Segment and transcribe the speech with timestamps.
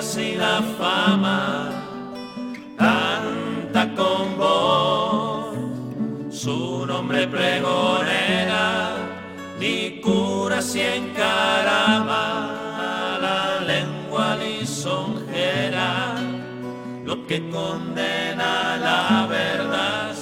[0.00, 1.68] Cura si la fama
[2.78, 5.54] canta con voz
[6.30, 8.96] su nombre pregonera,
[9.58, 12.24] ni cura si encarama
[13.20, 16.14] la lengua lisonjera,
[17.04, 20.14] lo que condena la verdad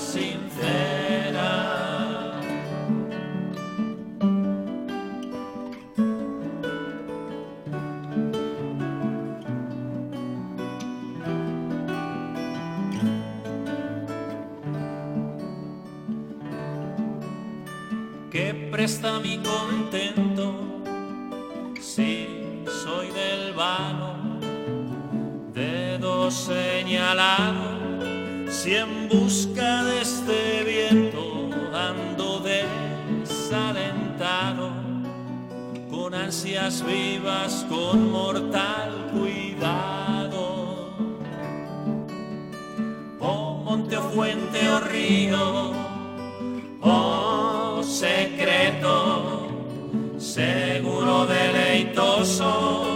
[18.88, 20.80] presta mi contento
[21.78, 22.26] si
[22.82, 24.40] soy del vano,
[25.52, 27.68] dedo señalado,
[28.48, 34.70] si en busca de este viento ando desalentado,
[35.90, 40.94] con ansias vivas, con mortal cuidado.
[43.20, 45.74] Oh monte o fuente o río,
[46.80, 47.57] oh
[47.98, 49.48] secreto,
[50.18, 52.86] seguro deleitoso,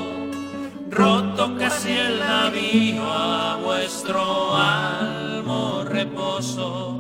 [0.88, 6.98] roto casi el navío a vuestro almo reposo,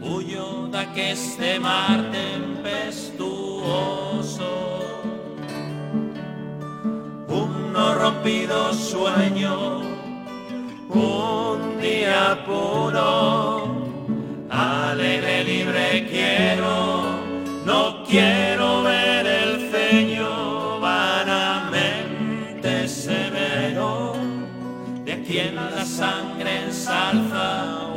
[0.00, 3.20] huyo de que este mar tempestuoso,
[7.28, 9.82] un no rompido sueño,
[10.88, 13.75] un día puro
[14.56, 17.20] alegre, libre quiero,
[17.64, 24.14] no quiero ver el ceño vanamente severo.
[25.04, 27.92] De quien la sangre ensalza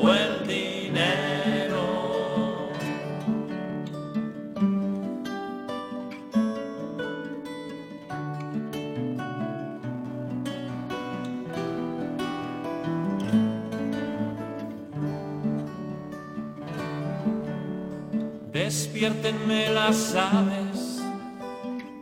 [19.73, 21.01] Las aves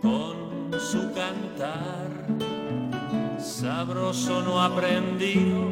[0.02, 2.10] con su cantar,
[3.40, 5.70] sabroso no aprendido,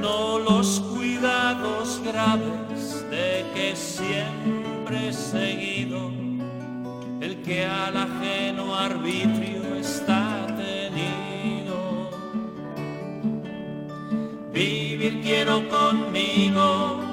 [0.00, 6.10] no los cuidados graves de que siempre he seguido,
[7.20, 12.10] el que al ajeno arbitrio está tenido.
[14.50, 17.07] Vivir quiero conmigo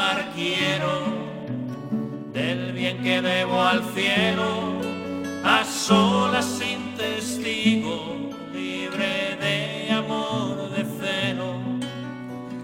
[0.00, 1.02] gozar quiero
[2.32, 4.80] del bien que debo al cielo,
[5.44, 11.54] a solas sin testigo, libre de amor, de celo,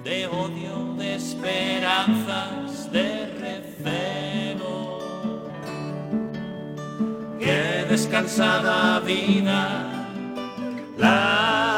[0.05, 4.99] de odio, de esperanzas, de recelo.
[7.39, 9.91] Qué descansada vida,
[10.97, 11.76] la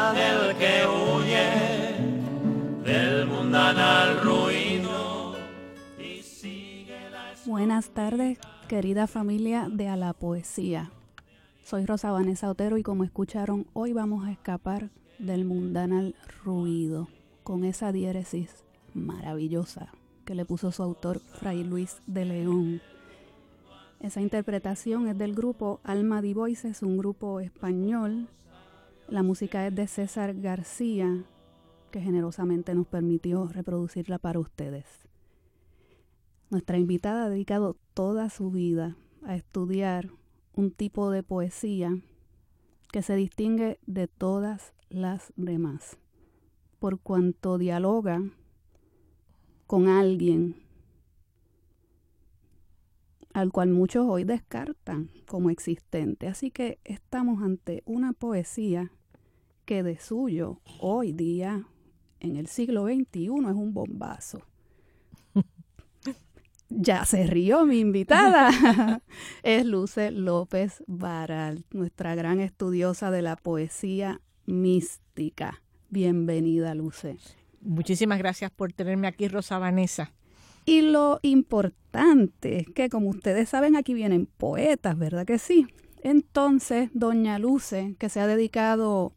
[7.59, 8.37] Buenas tardes,
[8.69, 10.91] querida familia de A la Poesía.
[11.61, 16.15] Soy Rosa Vanessa Otero y como escucharon, hoy vamos a escapar del mundanal
[16.45, 17.09] ruido
[17.43, 18.63] con esa diéresis
[18.93, 19.91] maravillosa
[20.23, 22.81] que le puso su autor Fray Luis de León.
[23.99, 28.29] Esa interpretación es del grupo Alma di Voices, un grupo español.
[29.09, 31.25] La música es de César García,
[31.91, 35.09] que generosamente nos permitió reproducirla para ustedes.
[36.49, 40.09] Nuestra invitada ha dedicado toda su vida a estudiar
[40.53, 42.01] un tipo de poesía
[42.91, 45.97] que se distingue de todas las demás,
[46.79, 48.23] por cuanto dialoga
[49.67, 50.55] con alguien
[53.33, 56.27] al cual muchos hoy descartan como existente.
[56.27, 58.91] Así que estamos ante una poesía
[59.65, 61.67] que de suyo hoy día,
[62.19, 64.48] en el siglo XXI, es un bombazo.
[66.69, 69.01] Ya se rió mi invitada.
[69.43, 75.61] es Luce López Baral, nuestra gran estudiosa de la poesía mística.
[75.89, 77.17] Bienvenida, Luce.
[77.61, 80.13] Muchísimas gracias por tenerme aquí, Rosa Vanessa.
[80.65, 85.67] Y lo importante es que, como ustedes saben, aquí vienen poetas, ¿verdad que sí?
[86.03, 89.13] Entonces, doña Luce, que se ha dedicado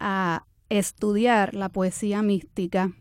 [0.00, 2.92] a estudiar la poesía mística,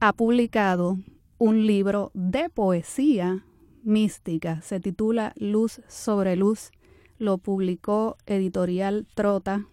[0.00, 0.98] ha publicado
[1.38, 3.44] un libro de poesía
[3.82, 4.60] mística.
[4.62, 6.70] Se titula Luz sobre Luz.
[7.18, 9.66] Lo publicó Editorial Trota.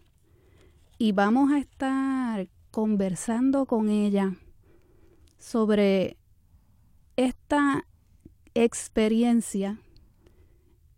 [0.98, 4.36] Y vamos a estar conversando con ella
[5.38, 6.18] sobre
[7.16, 7.86] esta
[8.54, 9.80] experiencia,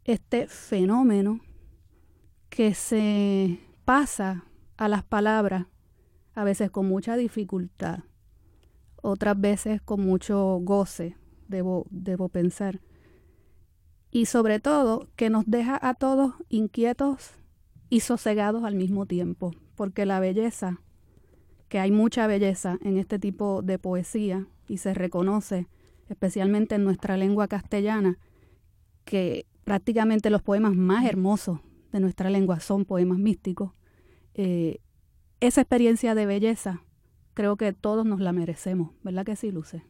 [0.04, 1.40] este fenómeno
[2.50, 4.46] que se pasa
[4.78, 5.68] a las palabras,
[6.36, 8.00] a veces con mucha dificultad,
[9.04, 11.18] otras veces con mucho goce,
[11.48, 12.80] debo, debo pensar.
[14.10, 17.32] Y sobre todo que nos deja a todos inquietos
[17.90, 20.80] y sosegados al mismo tiempo, porque la belleza
[21.68, 25.68] que hay mucha belleza en este tipo de poesía y se reconoce,
[26.08, 28.20] especialmente en nuestra lengua castellana,
[29.04, 31.60] que prácticamente los poemas más hermosos
[31.92, 33.72] de nuestra lengua son poemas místicos.
[34.36, 34.80] Eh,
[35.40, 36.84] esa experiencia de belleza
[37.34, 39.84] creo que todos nos la merecemos, ¿verdad que sí, Luce?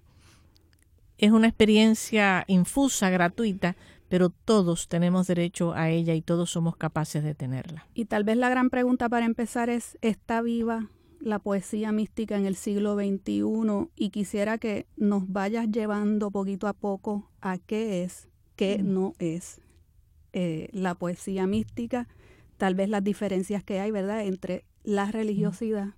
[1.18, 3.76] Es una experiencia infusa, gratuita,
[4.10, 7.88] pero todos tenemos derecho a ella y todos somos capaces de tenerla.
[7.94, 12.46] Y tal vez la gran pregunta para empezar es, ¿está viva la poesía mística en
[12.46, 18.28] el siglo XXI y quisiera que nos vayas llevando poquito a poco a qué es,
[18.56, 19.62] qué no es
[20.34, 22.08] eh, la poesía mística,
[22.58, 25.94] tal vez las diferencias que hay, ¿verdad?, entre la religiosidad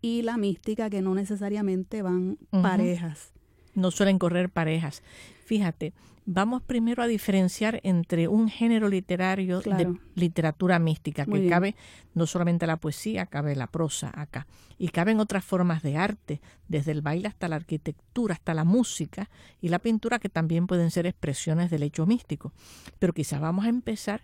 [0.00, 3.32] y la mística que no necesariamente van parejas.
[3.74, 5.02] No suelen correr parejas.
[5.44, 5.92] Fíjate,
[6.30, 11.74] vamos primero a diferenciar entre un género literario de literatura mística, que cabe
[12.12, 14.46] no solamente la poesía, cabe la prosa acá,
[14.76, 19.30] y caben otras formas de arte, desde el baile hasta la arquitectura, hasta la música
[19.62, 22.52] y la pintura, que también pueden ser expresiones del hecho místico.
[22.98, 24.20] Pero quizás vamos a empezar,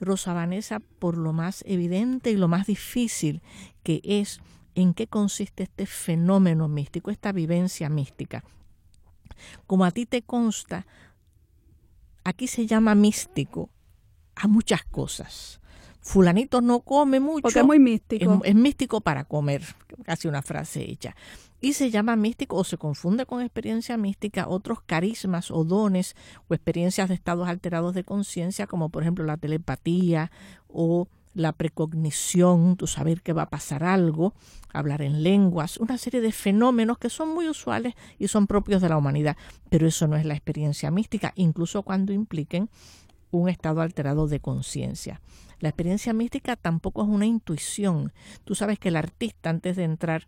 [0.00, 3.42] Rosa Vanessa, por lo más evidente y lo más difícil,
[3.82, 4.40] que es
[4.78, 8.44] en qué consiste este fenómeno místico, esta vivencia mística.
[9.66, 10.86] Como a ti te consta,
[12.22, 13.70] aquí se llama místico
[14.36, 15.60] a muchas cosas.
[16.00, 17.42] Fulanito no come mucho.
[17.42, 18.40] Porque es muy místico.
[18.44, 19.62] Es, místico para comer,
[20.04, 21.16] casi una frase hecha.
[21.60, 26.14] Y se llama místico o se confunde con experiencia mística otros carismas o dones
[26.46, 30.30] o experiencias de estados alterados de conciencia, como por ejemplo la telepatía
[30.68, 34.34] o la precognición, tu saber que va a pasar algo,
[34.72, 38.88] hablar en lenguas, una serie de fenómenos que son muy usuales y son propios de
[38.88, 39.36] la humanidad.
[39.70, 42.70] Pero eso no es la experiencia mística, incluso cuando impliquen
[43.30, 45.20] un estado alterado de conciencia.
[45.60, 48.12] La experiencia mística tampoco es una intuición.
[48.44, 50.26] Tú sabes que el artista antes de entrar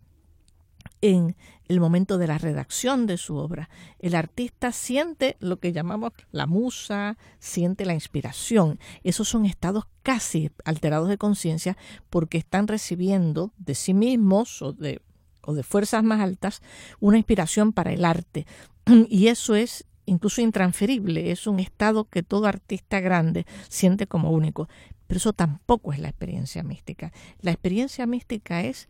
[1.01, 1.35] en
[1.67, 3.69] el momento de la redacción de su obra.
[3.99, 8.79] El artista siente lo que llamamos la musa, siente la inspiración.
[9.03, 11.77] Esos son estados casi alterados de conciencia
[12.09, 15.01] porque están recibiendo de sí mismos o de,
[15.43, 16.61] o de fuerzas más altas
[16.99, 18.45] una inspiración para el arte.
[19.09, 24.67] Y eso es incluso intransferible, es un estado que todo artista grande siente como único.
[25.07, 27.11] Pero eso tampoco es la experiencia mística.
[27.39, 28.87] La experiencia mística es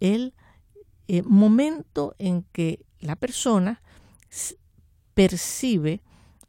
[0.00, 0.34] el
[1.12, 3.82] eh, momento en que la persona
[5.12, 6.02] percibe,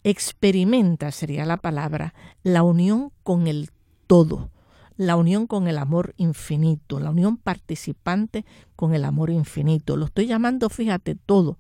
[0.03, 2.13] experimenta, sería la palabra,
[2.44, 3.72] la unión con el
[4.06, 4.51] todo,
[4.98, 9.98] la unión con el amor infinito, la unión participante con el amor infinito.
[9.98, 11.58] Lo estoy llamando, fíjate, todo,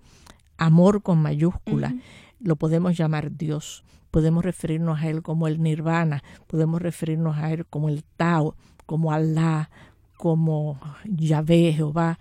[0.57, 1.95] amor con mayúscula,
[2.39, 7.65] lo podemos llamar Dios, podemos referirnos a él como el nirvana, podemos referirnos a él
[7.65, 8.55] como el Tao,
[8.85, 9.71] como Alá,
[10.17, 12.19] como Yahvé, Jehová.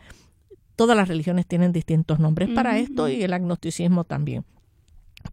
[0.81, 4.47] Todas las religiones tienen distintos nombres para esto y el agnosticismo también.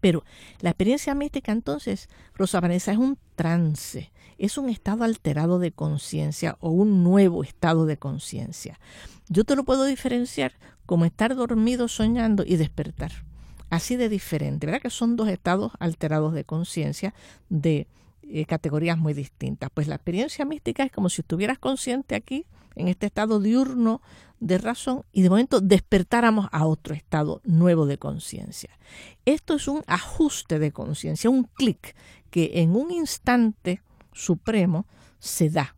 [0.02, 0.26] Pero
[0.60, 6.58] la experiencia mística entonces, Rosa Vanessa, es un trance, es un estado alterado de conciencia
[6.60, 8.78] o un nuevo estado de conciencia.
[9.30, 10.52] Yo te lo puedo diferenciar
[10.86, 13.14] como estar dormido soñando y despertar.
[13.70, 14.82] Así de diferente, ¿verdad?
[14.82, 17.14] Que son dos estados alterados de conciencia
[17.48, 17.88] de
[18.22, 19.70] eh, categorías muy distintas.
[19.74, 22.46] Pues la experiencia mística es como si estuvieras consciente aquí,
[22.78, 24.02] en este estado diurno
[24.40, 28.70] de razón, y de momento despertáramos a otro estado nuevo de conciencia.
[29.26, 31.96] Esto es un ajuste de conciencia, un clic
[32.30, 33.82] que en un instante
[34.14, 34.86] supremo
[35.20, 35.76] se da.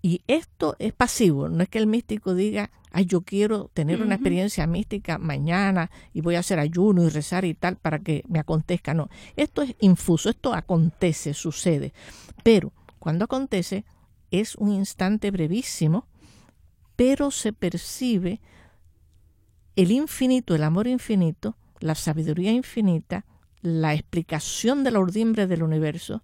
[0.00, 4.16] Y esto es pasivo, no es que el místico diga, ay, yo quiero tener una
[4.16, 8.38] experiencia mística mañana y voy a hacer ayuno y rezar y tal para que me
[8.38, 8.92] acontezca.
[8.92, 11.94] No, esto es infuso, esto acontece, sucede.
[12.42, 13.84] Pero cuando acontece
[14.30, 16.06] es un instante brevísimo,
[16.96, 18.40] pero se percibe
[19.76, 23.24] el infinito, el amor infinito, la sabiduría infinita,
[23.60, 26.22] la explicación de la urdimbre del universo,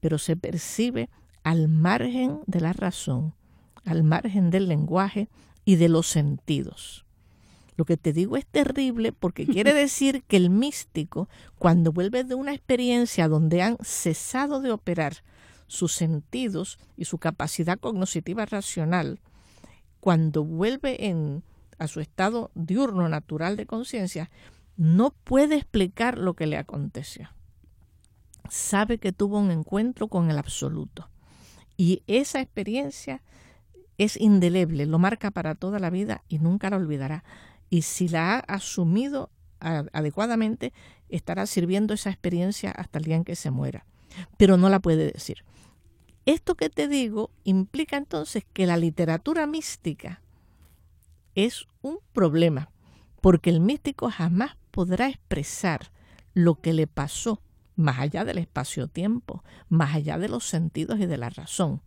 [0.00, 1.08] pero se percibe
[1.42, 3.34] al margen de la razón,
[3.84, 5.28] al margen del lenguaje
[5.64, 7.04] y de los sentidos.
[7.76, 12.34] Lo que te digo es terrible porque quiere decir que el místico, cuando vuelve de
[12.34, 15.24] una experiencia donde han cesado de operar
[15.66, 19.20] sus sentidos y su capacidad cognoscitiva racional,
[20.06, 21.42] cuando vuelve en,
[21.80, 24.30] a su estado diurno natural de conciencia,
[24.76, 27.30] no puede explicar lo que le aconteció.
[28.48, 31.10] Sabe que tuvo un encuentro con el absoluto.
[31.76, 33.20] Y esa experiencia
[33.98, 37.24] es indeleble, lo marca para toda la vida y nunca la olvidará.
[37.68, 40.72] Y si la ha asumido adecuadamente,
[41.08, 43.86] estará sirviendo esa experiencia hasta el día en que se muera.
[44.36, 45.38] Pero no la puede decir.
[46.26, 50.20] Esto que te digo implica entonces que la literatura mística
[51.36, 52.70] es un problema,
[53.20, 55.92] porque el místico jamás podrá expresar
[56.34, 57.40] lo que le pasó
[57.76, 61.80] más allá del espacio-tiempo, más allá de los sentidos y de la razón.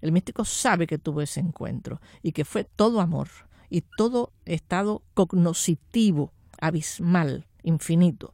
[0.00, 3.28] El místico sabe que tuvo ese encuentro y que fue todo amor
[3.68, 8.32] y todo estado cognoscitivo, abismal, infinito.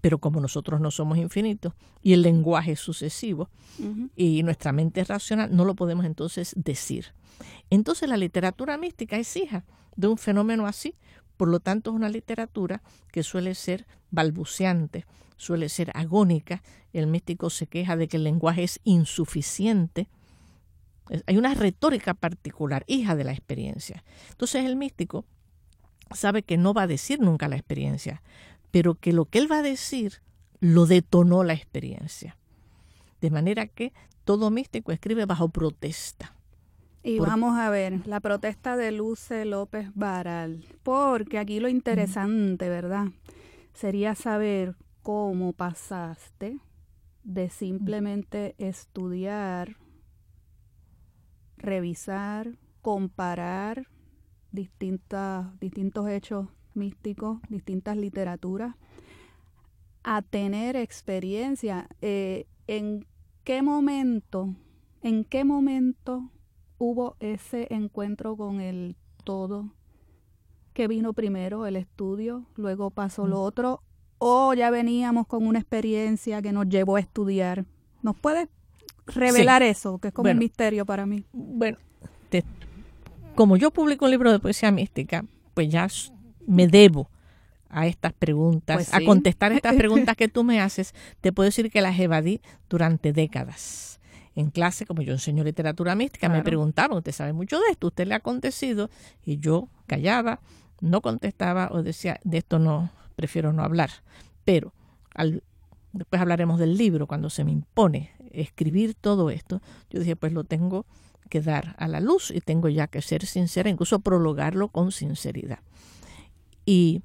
[0.00, 3.50] Pero como nosotros no somos infinitos y el lenguaje es sucesivo
[4.16, 7.06] y nuestra mente es racional, no lo podemos entonces decir.
[7.70, 9.64] Entonces la literatura mística es hija
[9.96, 10.94] de un fenómeno así,
[11.36, 12.82] por lo tanto es una literatura
[13.12, 15.06] que suele ser balbuceante,
[15.36, 20.08] suele ser agónica, el místico se queja de que el lenguaje es insuficiente.
[21.26, 24.04] Hay una retórica particular, hija de la experiencia.
[24.30, 25.24] Entonces el místico
[26.14, 28.22] sabe que no va a decir nunca la experiencia,
[28.70, 30.20] pero que lo que él va a decir
[30.60, 32.36] lo detonó la experiencia.
[33.20, 33.92] De manera que
[34.24, 36.34] todo místico escribe bajo protesta.
[37.02, 43.06] Y vamos a ver la protesta de Luce López Baral, porque aquí lo interesante, ¿verdad?
[43.72, 46.58] Sería saber cómo pasaste
[47.22, 49.76] de simplemente estudiar,
[51.56, 53.86] revisar, comparar
[54.50, 56.48] distintas, distintos hechos
[56.78, 58.74] místicos, distintas literaturas,
[60.04, 61.88] a tener experiencia.
[62.00, 63.06] Eh, ¿En
[63.44, 64.54] qué momento,
[65.02, 66.30] en qué momento
[66.78, 69.74] hubo ese encuentro con el todo?
[70.78, 73.82] que vino primero el estudio, luego pasó lo otro,
[74.18, 77.64] o ya veníamos con una experiencia que nos llevó a estudiar.
[78.00, 78.48] ¿Nos puedes
[79.04, 81.24] revelar eso, que es como un misterio para mí?
[81.32, 81.78] Bueno,
[83.34, 85.88] como yo publico un libro de poesía mística, pues ya
[86.48, 87.10] me debo
[87.68, 90.94] a estas preguntas, pues a contestar estas preguntas que tú me haces.
[91.20, 94.00] Te puedo decir que las evadí durante décadas.
[94.34, 97.88] En clase, como yo enseño literatura mística, me preguntaron, ¿usted sabe mucho de esto?
[97.88, 98.88] ¿Usted le ha acontecido?
[99.24, 100.40] Y yo callaba,
[100.80, 103.90] no contestaba o decía, de esto no, prefiero no hablar.
[104.44, 104.72] Pero
[105.12, 105.42] al,
[105.92, 110.44] después hablaremos del libro, cuando se me impone escribir todo esto, yo dije, pues lo
[110.44, 110.86] tengo
[111.28, 115.58] que dar a la luz y tengo ya que ser sincera, incluso prologarlo con sinceridad.
[116.68, 117.00] Y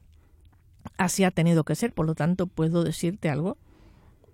[0.98, 3.58] así ha tenido que ser, por lo tanto puedo decirte algo,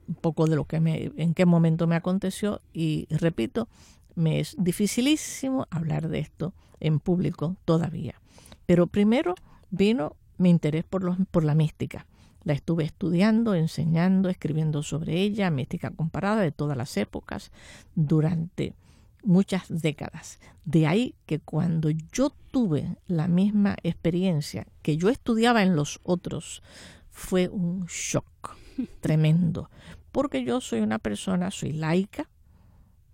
[0.07, 3.67] un poco de lo que me, en qué momento me aconteció y repito,
[4.15, 8.19] me es dificilísimo hablar de esto en público todavía.
[8.65, 9.35] Pero primero
[9.69, 12.07] vino mi interés por, los, por la mística.
[12.43, 17.51] La estuve estudiando, enseñando, escribiendo sobre ella, mística comparada de todas las épocas,
[17.93, 18.73] durante
[19.23, 20.39] muchas décadas.
[20.65, 26.61] De ahí que cuando yo tuve la misma experiencia que yo estudiaba en los otros,
[27.09, 28.57] fue un shock
[29.01, 29.69] tremendo,
[30.11, 32.29] porque yo soy una persona, soy laica,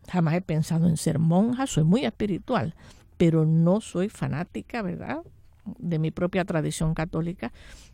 [0.08, 2.76] jamás he pensado en ser monja, soy muy espiritual,
[3.18, 5.22] pero no soy fanática, ¿verdad?
[5.80, 7.52] De mi propia tradición católica,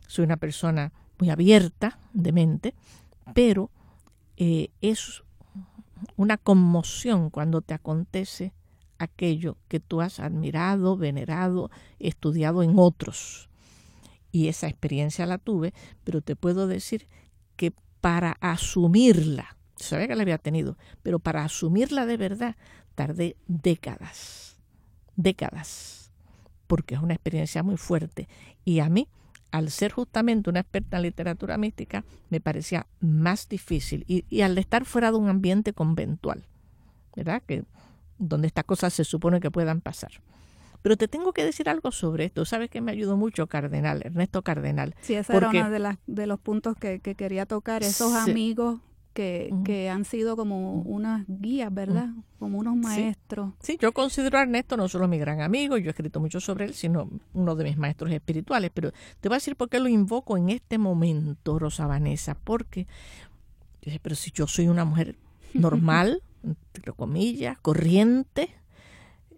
[0.07, 2.75] soy una persona muy abierta de mente,
[3.33, 3.69] pero
[4.37, 5.23] eh, es
[6.15, 8.53] una conmoción cuando te acontece
[8.97, 13.49] aquello que tú has admirado, venerado, estudiado en otros.
[14.31, 17.07] Y esa experiencia la tuve, pero te puedo decir
[17.55, 22.55] que para asumirla, sabía que la había tenido, pero para asumirla de verdad
[22.95, 24.57] tardé décadas,
[25.15, 26.11] décadas,
[26.67, 28.29] porque es una experiencia muy fuerte.
[28.63, 29.07] Y a mí,
[29.51, 34.05] al ser justamente una experta en literatura mística, me parecía más difícil.
[34.07, 36.47] Y, y al estar fuera de un ambiente conventual,
[37.15, 37.43] ¿verdad?
[37.45, 37.63] Que
[38.17, 40.11] donde estas cosas se supone que puedan pasar.
[40.81, 42.45] Pero te tengo que decir algo sobre esto.
[42.45, 44.95] Sabes que me ayudó mucho Cardenal, Ernesto Cardenal.
[45.01, 47.83] Sí, ese era uno de, las, de los puntos que, quería tocar.
[47.83, 48.79] Esos amigos
[49.13, 52.09] que, que, han sido como unas guías, ¿verdad?
[52.39, 53.53] Como unos maestros.
[53.59, 53.77] Sí.
[53.79, 56.73] yo considero a Ernesto no solo mi gran amigo, yo he escrito mucho sobre él,
[56.73, 58.71] sino uno de mis maestros espirituales.
[58.73, 62.35] Pero te voy a decir por qué lo invoco en este momento, Rosa Vanessa.
[62.35, 62.87] Porque,
[64.01, 65.17] pero si yo soy una mujer
[65.53, 68.55] normal, entre comillas, corriente.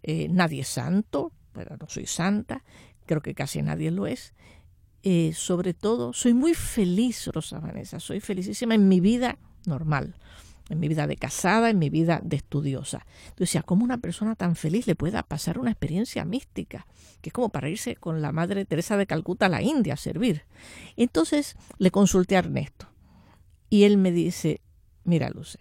[0.03, 2.63] Eh, nadie es santo, pero no soy santa,
[3.06, 4.34] creo que casi nadie lo es.
[5.01, 10.15] Eh, sobre todo, soy muy feliz, Rosa Vanessa, soy felicísima en mi vida normal,
[10.70, 13.05] en mi vida de casada, en mi vida de estudiosa.
[13.29, 16.88] Entonces, ¿cómo una persona tan feliz le pueda pasar una experiencia mística?
[17.22, 19.98] Que es como para irse con la Madre Teresa de Calcuta a la India a
[19.98, 20.43] servir.
[20.98, 22.88] Entonces, le consulté a Ernesto
[23.70, 24.62] y él me dice,
[25.03, 25.60] mira, Luce,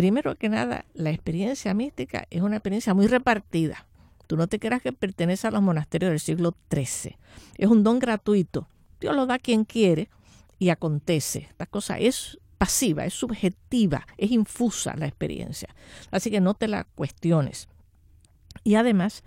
[0.00, 3.86] Primero que nada, la experiencia mística es una experiencia muy repartida.
[4.26, 7.18] Tú no te creas que pertenece a los monasterios del siglo XIII.
[7.58, 8.66] Es un don gratuito.
[8.98, 10.08] Dios lo da a quien quiere
[10.58, 11.48] y acontece.
[11.50, 15.74] Esta cosa es pasiva, es subjetiva, es infusa la experiencia.
[16.10, 17.68] Así que no te la cuestiones.
[18.64, 19.24] Y además,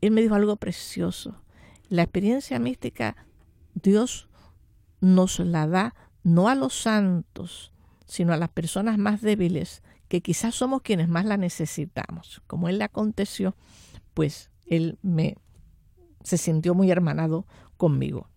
[0.00, 1.42] él me dijo algo precioso.
[1.88, 3.16] La experiencia mística,
[3.74, 4.28] Dios
[5.00, 7.72] nos la da no a los santos,
[8.06, 12.42] sino a las personas más débiles que quizás somos quienes más la necesitamos.
[12.46, 13.56] Como él le aconteció,
[14.14, 15.34] pues él me
[16.22, 17.44] se sintió muy hermanado
[17.76, 18.28] conmigo.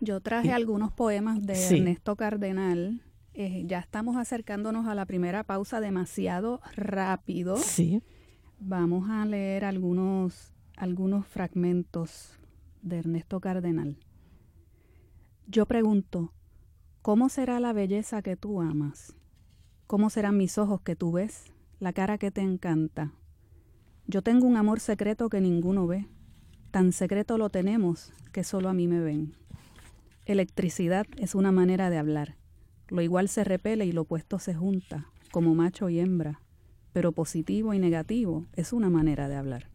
[0.00, 3.00] Yo traje algunos poemas de Ernesto Cardenal.
[3.36, 7.56] Eh, ya estamos acercándonos a la primera pausa demasiado rápido.
[7.56, 8.00] Sí.
[8.60, 12.38] Vamos a leer algunos, algunos fragmentos
[12.82, 13.98] de Ernesto Cardenal.
[15.48, 16.32] Yo pregunto,
[17.02, 19.16] ¿cómo será la belleza que tú amas?
[19.88, 23.12] ¿Cómo serán mis ojos que tú ves, la cara que te encanta?
[24.06, 26.06] Yo tengo un amor secreto que ninguno ve.
[26.70, 29.34] Tan secreto lo tenemos que solo a mí me ven.
[30.24, 32.36] Electricidad es una manera de hablar.
[32.88, 36.40] Lo igual se repele y lo opuesto se junta, como macho y hembra.
[36.92, 39.68] Pero positivo y negativo es una manera de hablar.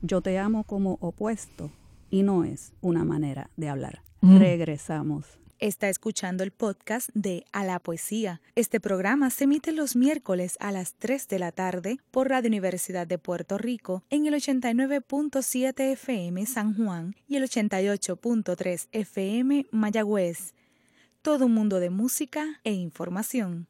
[0.00, 1.70] Yo te amo como opuesto
[2.10, 4.02] y no es una manera de hablar.
[4.20, 4.38] Mm.
[4.38, 5.38] Regresamos.
[5.62, 8.40] Está escuchando el podcast de A la Poesía.
[8.56, 13.06] Este programa se emite los miércoles a las 3 de la tarde por Radio Universidad
[13.06, 20.52] de Puerto Rico en el 89.7 FM San Juan y el 88.3 FM Mayagüez.
[21.22, 23.68] Todo un mundo de música e información.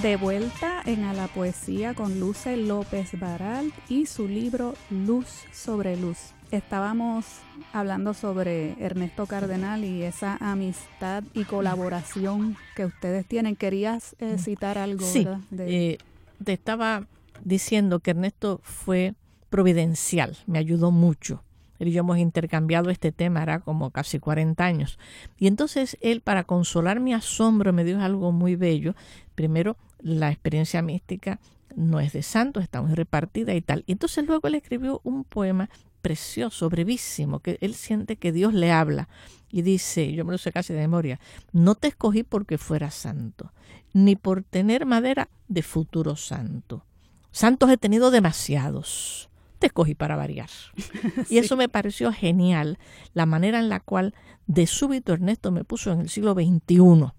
[0.00, 5.98] De vuelta en A la Poesía con Luce López Baral y su libro Luz sobre
[5.98, 6.32] Luz.
[6.50, 7.26] Estábamos
[7.74, 13.56] hablando sobre Ernesto Cardenal y esa amistad y colaboración que ustedes tienen.
[13.56, 15.04] ¿Querías eh, citar algo?
[15.04, 15.28] Sí,
[15.58, 15.98] eh,
[16.42, 17.06] te estaba
[17.44, 19.12] diciendo que Ernesto fue
[19.50, 21.44] providencial, me ayudó mucho.
[21.78, 24.98] Él y yo hemos intercambiado este tema, era como casi 40 años.
[25.38, 28.94] Y entonces él, para consolar mi asombro, me dijo algo muy bello.
[29.34, 31.40] Primero, la experiencia mística
[31.76, 33.84] no es de santos, está muy repartida y tal.
[33.86, 35.70] Y entonces luego él escribió un poema
[36.02, 39.08] precioso, brevísimo, que él siente que Dios le habla
[39.50, 41.20] y dice, yo me lo sé casi de memoria,
[41.52, 43.52] no te escogí porque fuera santo,
[43.92, 46.84] ni por tener madera de futuro santo.
[47.30, 49.27] Santos he tenido demasiados,
[49.58, 50.48] te escogí para variar.
[51.28, 52.78] Y eso me pareció genial,
[53.14, 54.14] la manera en la cual
[54.46, 57.12] de súbito Ernesto me puso en el siglo XXI.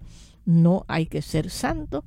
[0.46, 2.04] No hay que ser santo,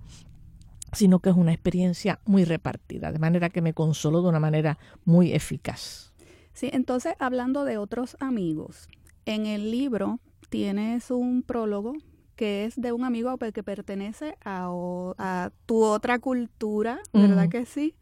[0.92, 4.78] sino que es una experiencia muy repartida, de manera que me consoló de una manera
[5.04, 6.12] muy eficaz.
[6.52, 8.88] Sí, entonces hablando de otros amigos,
[9.24, 10.18] en el libro
[10.50, 11.94] tienes un prólogo
[12.36, 17.94] que es de un amigo que pertenece a, tu otra cultura, ¿verdad que sí?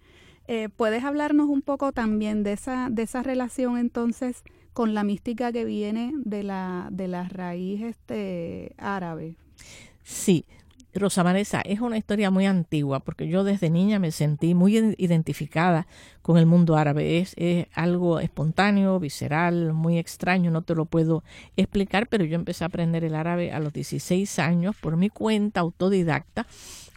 [0.53, 5.53] Eh, ¿Puedes hablarnos un poco también de esa, de esa relación entonces con la mística
[5.53, 9.37] que viene de la, de la raíz este, árabe.
[10.03, 10.45] Sí,
[10.95, 15.87] Rosa Vanessa, es una historia muy antigua porque yo desde niña me sentí muy identificada
[16.23, 17.19] con el mundo árabe.
[17.19, 17.37] Es,
[17.75, 21.23] algo espontáneo, visceral, muy extraño, no te lo puedo
[21.57, 25.61] explicar, pero yo empecé a aprender el árabe a los 16 años por mi cuenta,
[25.61, 26.47] autodidacta,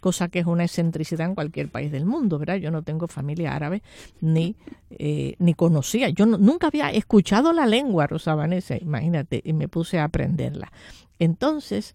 [0.00, 2.56] cosa que es una excentricidad en cualquier país del mundo, ¿verdad?
[2.56, 3.82] Yo no tengo familia árabe
[4.20, 4.56] ni,
[4.90, 6.08] eh, ni conocía.
[6.08, 10.72] Yo nunca había escuchado la lengua, Rosa Vanessa, imagínate, y me puse a aprenderla.
[11.18, 11.94] Entonces,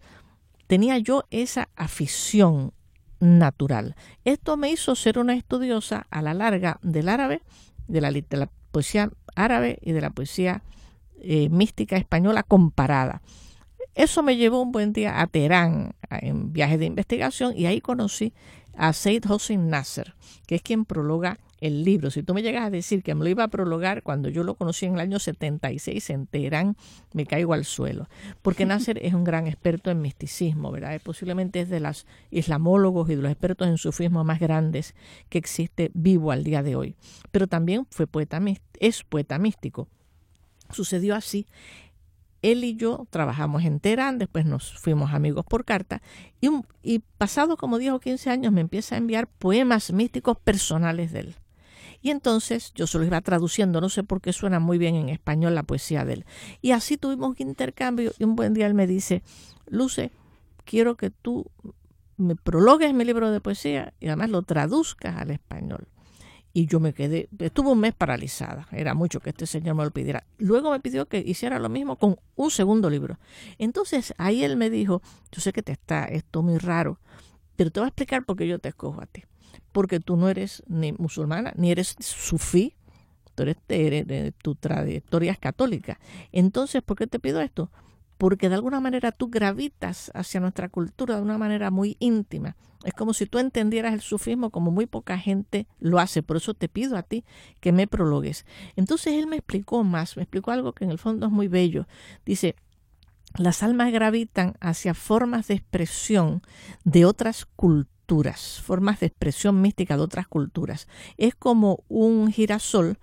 [0.69, 2.73] tenía yo esa afición
[3.19, 3.95] natural.
[4.23, 7.41] Esto me hizo ser una estudiosa a la larga del árabe,
[7.87, 10.61] de la, poesía árabe y de la poesía
[11.21, 13.23] eh, mística española comparada.
[13.95, 18.31] Eso me llevó un buen día a Teherán en viaje de investigación y ahí conocí
[18.77, 20.13] a Said Hossein Nasser,
[20.45, 22.11] que es quien prologa el libro.
[22.11, 24.55] Si tú me llegas a decir que me lo iba a prologar cuando yo lo
[24.55, 26.75] conocí en el año 76 en Teherán,
[27.13, 28.07] me caigo al suelo.
[28.41, 30.99] Porque Nasser es un gran experto en misticismo, ¿verdad?
[31.03, 34.95] Posiblemente es de los islamólogos y de los expertos en sufismo más grandes
[35.29, 36.95] que existe vivo al día de hoy.
[37.31, 38.41] Pero también fue poeta,
[38.79, 39.87] es poeta místico.
[40.71, 41.47] Sucedió así
[42.41, 46.01] él y yo trabajamos en Teherán, después nos fuimos amigos por carta,
[46.41, 46.49] y,
[46.81, 51.19] y pasado como 10 o 15 años me empieza a enviar poemas místicos personales de
[51.21, 51.35] él.
[52.01, 55.09] Y entonces yo se lo iba traduciendo, no sé por qué suena muy bien en
[55.09, 56.25] español la poesía de él.
[56.61, 59.21] Y así tuvimos un intercambio y un buen día él me dice,
[59.67, 60.11] Luce,
[60.63, 61.45] quiero que tú
[62.17, 65.87] me prologues mi libro de poesía y además lo traduzcas al español.
[66.51, 69.91] Y yo me quedé, estuve un mes paralizada, era mucho que este señor me lo
[69.91, 70.25] pidiera.
[70.37, 73.19] Luego me pidió que hiciera lo mismo con un segundo libro.
[73.57, 76.99] Entonces ahí él me dijo, yo sé que te está esto muy raro,
[77.55, 79.23] pero te voy a explicar por qué yo te escojo a ti
[79.71, 82.75] porque tú no eres ni musulmana, ni eres sufí,
[83.35, 83.57] tú eres,
[84.07, 85.99] de tu trayectoria es católica.
[86.31, 87.71] Entonces, ¿por qué te pido esto?
[88.17, 92.57] Porque de alguna manera tú gravitas hacia nuestra cultura de una manera muy íntima.
[92.83, 96.23] Es como si tú entendieras el sufismo como muy poca gente lo hace.
[96.23, 97.25] Por eso te pido a ti
[97.59, 98.45] que me prologues.
[98.75, 101.87] Entonces él me explicó más, me explicó algo que en el fondo es muy bello.
[102.25, 102.55] Dice,
[103.37, 106.41] las almas gravitan hacia formas de expresión
[106.83, 107.98] de otras culturas
[108.61, 110.87] formas de expresión mística de otras culturas.
[111.17, 112.97] Es como un girasol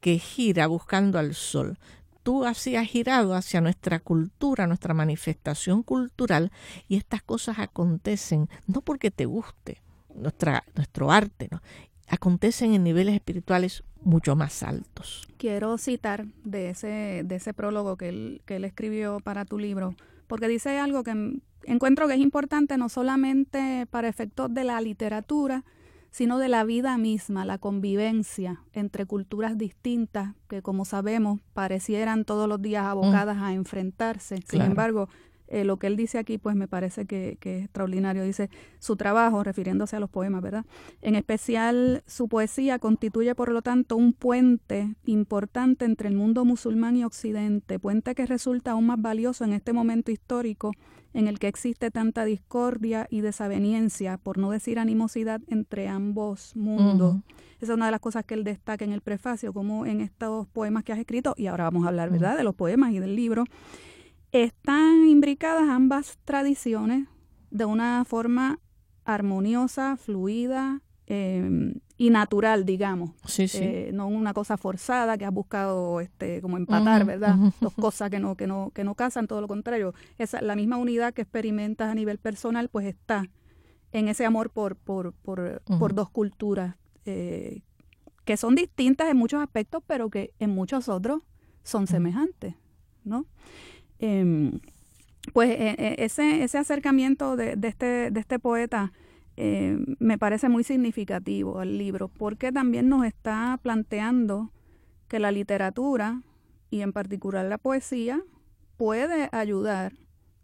[0.00, 1.78] que gira buscando al sol.
[2.22, 6.52] Tú así has girado hacia nuestra cultura, nuestra manifestación cultural,
[6.88, 9.82] y estas cosas acontecen no porque te guste
[10.14, 11.60] nuestra, nuestro arte, ¿no?
[12.08, 15.26] acontecen en niveles espirituales mucho más altos.
[15.36, 19.94] Quiero citar de ese, de ese prólogo que él, que él escribió para tu libro,
[20.26, 25.64] porque dice algo que encuentro que es importante no solamente para efectos de la literatura,
[26.10, 32.48] sino de la vida misma, la convivencia entre culturas distintas que, como sabemos, parecieran todos
[32.48, 34.38] los días abocadas a enfrentarse.
[34.48, 35.08] Sin embargo,
[35.54, 38.24] eh, lo que él dice aquí, pues me parece que, que, es extraordinario.
[38.24, 40.64] Dice, su trabajo, refiriéndose a los poemas, ¿verdad?
[41.00, 46.96] En especial, su poesía constituye, por lo tanto, un puente importante entre el mundo musulmán
[46.96, 50.72] y occidente, puente que resulta aún más valioso en este momento histórico
[51.14, 57.18] en el que existe tanta discordia y desaveniencia, por no decir animosidad, entre ambos mundos.
[57.60, 60.48] Esa es una de las cosas que él destaca en el prefacio, como en estos
[60.48, 63.14] poemas que has escrito, y ahora vamos a hablar, ¿verdad?, de los poemas y del
[63.14, 63.44] libro,
[64.42, 67.08] están imbricadas ambas tradiciones
[67.50, 68.58] de una forma
[69.04, 73.10] armoniosa, fluida, eh, y natural, digamos.
[73.26, 73.58] Sí, sí.
[73.60, 77.36] Eh, no una cosa forzada que has buscado este como empatar, ¿verdad?
[77.60, 79.94] Dos cosas que no que no que no casan, todo lo contrario.
[80.18, 83.28] Esa la misma unidad que experimentas a nivel personal pues está
[83.92, 87.62] en ese amor por por por, por dos culturas eh,
[88.24, 91.22] que son distintas en muchos aspectos, pero que en muchos otros
[91.62, 92.54] son semejantes,
[93.04, 93.26] ¿no?
[94.06, 94.60] Em,
[95.32, 98.92] pues e, e, ese, ese acercamiento de, de, este, de este poeta
[99.38, 104.52] eh, me parece muy significativo el libro, porque también nos está planteando
[105.08, 106.20] que la literatura,
[106.68, 108.20] y en particular la poesía,
[108.76, 109.94] puede ayudar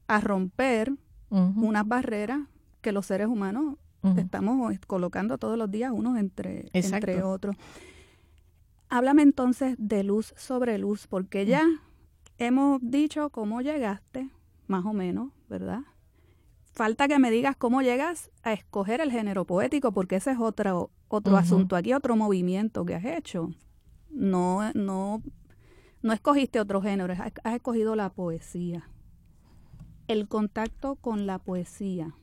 [0.09, 0.92] a romper
[1.29, 2.40] unas barreras
[2.81, 3.77] que los seres humanos
[4.16, 7.57] estamos colocando todos los días unos entre, entre otros.
[8.88, 11.64] Háblame entonces de luz sobre luz, porque ya
[12.40, 14.29] hemos dicho cómo llegaste,
[14.66, 15.83] más o menos, ¿verdad?
[16.72, 20.90] falta que me digas cómo llegas a escoger el género poético, porque ese es otro,
[21.09, 23.50] otro asunto aquí, otro movimiento que has hecho.
[24.09, 25.22] No, no,
[26.03, 28.88] no escogiste otro género, has escogido la poesía.
[30.09, 32.14] El contacto con la poesía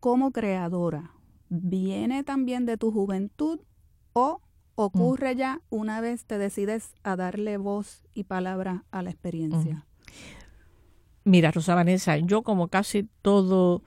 [0.00, 1.12] como creadora,
[1.48, 3.60] ¿viene también de tu juventud
[4.12, 4.42] o
[4.76, 9.84] ocurre ya una vez te decides a darle voz y palabra a la experiencia?
[11.24, 13.82] Mira, Rosa Vanessa, yo como casi todo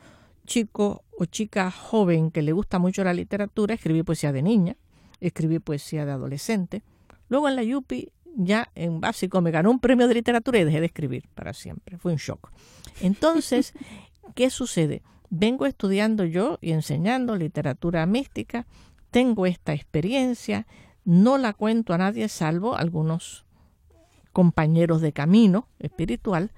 [0.45, 4.75] chico o chica joven que le gusta mucho la literatura, escribí poesía de niña,
[5.21, 6.83] escribí poesía de adolescente.
[7.29, 10.79] Luego en la Yupi, ya en básico, me ganó un premio de literatura y dejé
[10.81, 11.97] de escribir para siempre.
[11.97, 12.51] Fue un shock.
[12.99, 13.73] Entonces,
[14.35, 15.01] ¿qué sucede?
[15.29, 18.65] Vengo estudiando yo y enseñando literatura mística,
[19.11, 20.67] tengo esta experiencia,
[21.05, 23.45] no la cuento a nadie salvo algunos
[24.31, 26.51] compañeros de camino espiritual,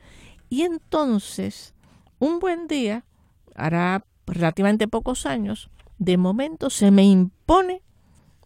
[0.50, 1.74] y entonces,
[2.20, 3.06] un buen día,
[3.56, 7.82] hará relativamente pocos años, de momento se me impone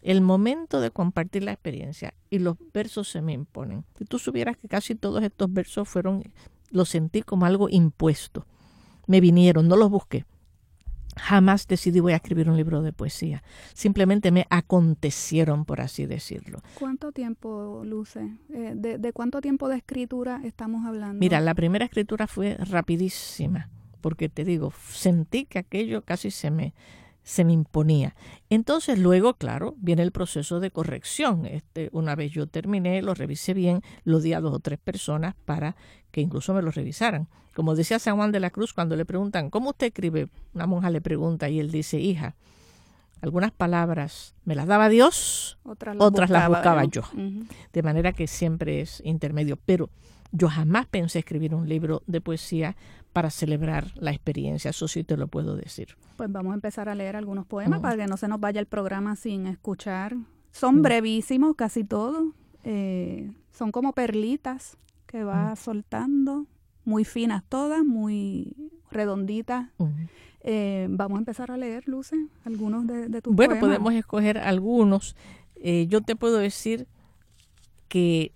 [0.02, 3.84] el momento de compartir la experiencia y los versos se me imponen.
[3.98, 6.22] Si tú supieras que casi todos estos versos fueron,
[6.70, 8.46] los sentí como algo impuesto.
[9.08, 10.24] Me vinieron, no los busqué.
[11.16, 13.42] Jamás decidí voy a escribir un libro de poesía.
[13.74, 16.60] Simplemente me acontecieron, por así decirlo.
[16.78, 18.36] ¿Cuánto tiempo, Luce?
[18.52, 21.18] Eh, de, ¿De cuánto tiempo de escritura estamos hablando?
[21.18, 26.74] Mira, la primera escritura fue rapidísima, porque te digo, sentí que aquello casi se me,
[27.26, 28.14] se me imponía.
[28.50, 31.44] Entonces luego, claro, viene el proceso de corrección.
[31.44, 35.34] Este, una vez yo terminé, lo revisé bien, lo di a dos o tres personas
[35.44, 35.74] para
[36.16, 37.28] que incluso me lo revisaran.
[37.54, 40.30] Como decía San Juan de la Cruz cuando le preguntan, ¿cómo usted escribe?
[40.54, 42.36] Una monja le pregunta y él dice, hija,
[43.20, 45.94] algunas palabras me las daba Dios, otras
[46.30, 47.02] las, buscaba, yo.
[47.70, 49.58] De manera que siempre es intermedio.
[49.66, 49.90] Pero
[50.32, 52.76] yo jamás pensé escribir un libro de poesía
[53.12, 55.98] para celebrar la experiencia, eso sí te lo puedo decir.
[56.16, 58.66] Pues vamos a empezar a leer algunos poemas para que no se nos vaya el
[58.66, 60.16] programa sin escuchar.
[60.50, 62.24] Son brevísimos, casi todos.
[62.64, 66.46] Eh, son como perlitas que va soltando,
[66.84, 68.54] muy finas todas, muy
[68.90, 69.68] redonditas.
[70.42, 75.16] Eh, vamos a empezar a leer, Luce, algunos de, de tus bueno, podemos escoger algunos.
[75.56, 76.86] Eh, yo te puedo decir
[77.88, 78.32] que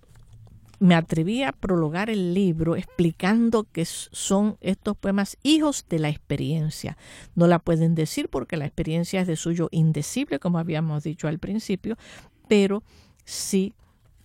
[0.79, 6.97] me atreví a prologar el libro explicando que son estos poemas hijos de la experiencia.
[7.35, 11.37] No la pueden decir porque la experiencia es de suyo indecible, como habíamos dicho al
[11.37, 11.97] principio,
[12.47, 12.81] pero
[13.25, 13.73] sí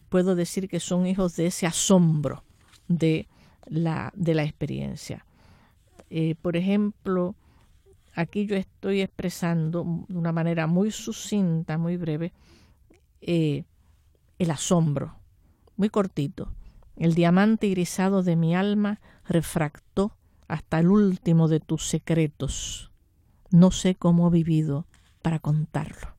[0.08, 2.44] puedo decir que son hijos de ese asombro
[2.88, 3.28] de
[3.66, 5.24] la, de la experiencia.
[6.10, 7.34] Eh, por ejemplo,
[8.14, 12.32] aquí yo estoy expresando de una manera muy sucinta, muy breve,
[13.20, 13.64] eh,
[14.38, 15.16] el asombro
[15.76, 16.52] muy cortito.
[16.96, 20.16] El diamante irisado de mi alma refractó
[20.48, 22.90] hasta el último de tus secretos.
[23.50, 24.86] No sé cómo he vivido
[25.22, 26.14] para contarlo.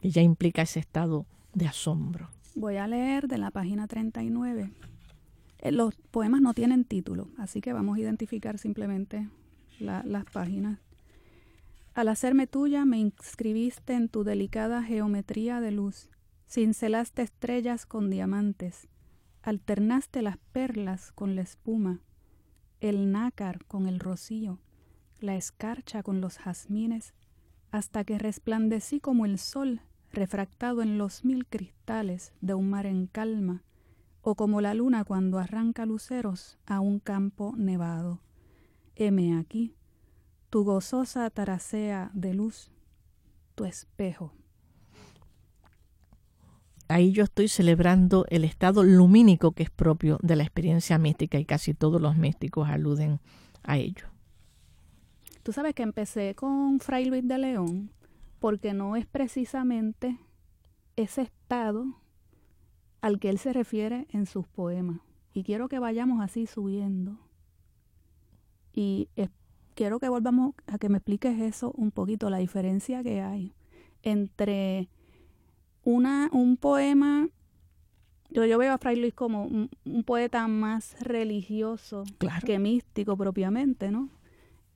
[0.00, 2.30] Y ya implica ese estado de asombro.
[2.58, 4.70] Voy a leer de la página 39.
[5.58, 9.28] Eh, los poemas no tienen título, así que vamos a identificar simplemente
[9.78, 10.78] las páginas.
[11.92, 16.08] Al hacerme tuya me inscribiste en tu delicada geometría de luz
[16.48, 18.88] Cincelaste estrellas con diamantes,
[19.42, 22.00] alternaste las perlas con la espuma,
[22.80, 24.60] el nácar con el rocío,
[25.20, 27.12] la escarcha con los jazmines,
[27.70, 33.06] hasta que resplandecí como el sol refractado en los mil cristales de un mar en
[33.06, 33.62] calma,
[34.22, 38.20] o como la luna cuando arranca luceros a un campo nevado.
[38.94, 39.74] Heme aquí,
[40.50, 42.72] tu gozosa taracea de luz,
[43.54, 44.32] tu espejo
[46.88, 51.44] ahí yo estoy celebrando el estado lumínico que es propio de la experiencia mística y
[51.44, 53.20] casi todos los místicos aluden
[53.62, 54.06] a ello.
[55.42, 57.90] Tú sabes que empecé con Fray Luis de León
[58.46, 60.20] porque no es precisamente
[60.94, 61.84] ese estado
[63.00, 65.00] al que él se refiere en sus poemas.
[65.34, 67.18] Y quiero que vayamos así subiendo.
[68.72, 69.08] Y
[69.74, 73.52] quiero que volvamos a que me expliques eso un poquito, la diferencia que hay
[74.02, 74.90] entre
[75.82, 77.28] una, un poema,
[78.30, 82.04] yo, yo veo a Fray Luis como un, poeta más religioso
[82.44, 84.08] que místico propiamente, ¿no?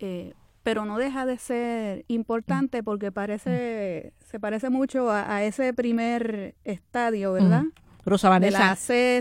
[0.01, 2.85] Eh, pero no deja de ser importante mm.
[2.85, 4.25] porque parece, mm.
[4.31, 7.65] se parece mucho a, ese primer estadio, ¿verdad?
[7.65, 7.73] Mm.
[8.05, 8.77] Rosa Vanessa,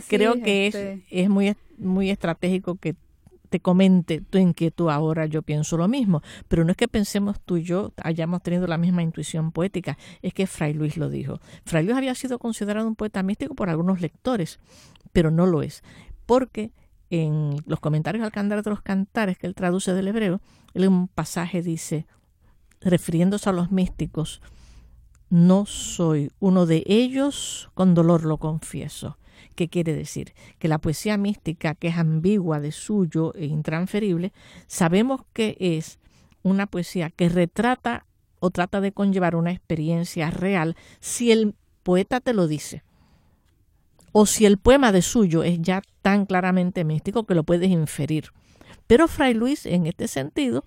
[0.07, 2.95] creo que es, este es muy, muy estratégico que
[3.49, 6.21] te comente tu inquietud ahora, yo pienso lo mismo.
[6.47, 10.33] Pero no es que pensemos tú y yo hayamos tenido la misma intuición poética, es
[10.33, 11.39] que Fray Luis lo dijo.
[11.65, 14.59] Fray Luis había sido considerado un poeta místico por algunos lectores,
[15.11, 15.83] pero no lo es,
[16.25, 16.71] porque
[17.09, 20.41] en los comentarios al cantar de los cantares que él traduce del hebreo,
[20.73, 22.05] en un pasaje dice,
[22.81, 24.41] refiriéndose a los místicos,
[25.29, 29.17] no soy uno de ellos, con dolor lo confieso.
[29.55, 30.33] ¿Qué quiere decir?
[30.57, 34.33] Que la poesía mística, que es ambigua de suyo e intransferible,
[34.67, 35.99] sabemos que es
[36.43, 38.05] una poesía que retrata
[38.39, 42.83] o trata de conllevar una experiencia real si el poeta te lo dice.
[44.11, 48.31] O si el poema de suyo es ya tan claramente místico que lo puedes inferir.
[48.87, 50.63] Pero Fray Luis, en este sentido,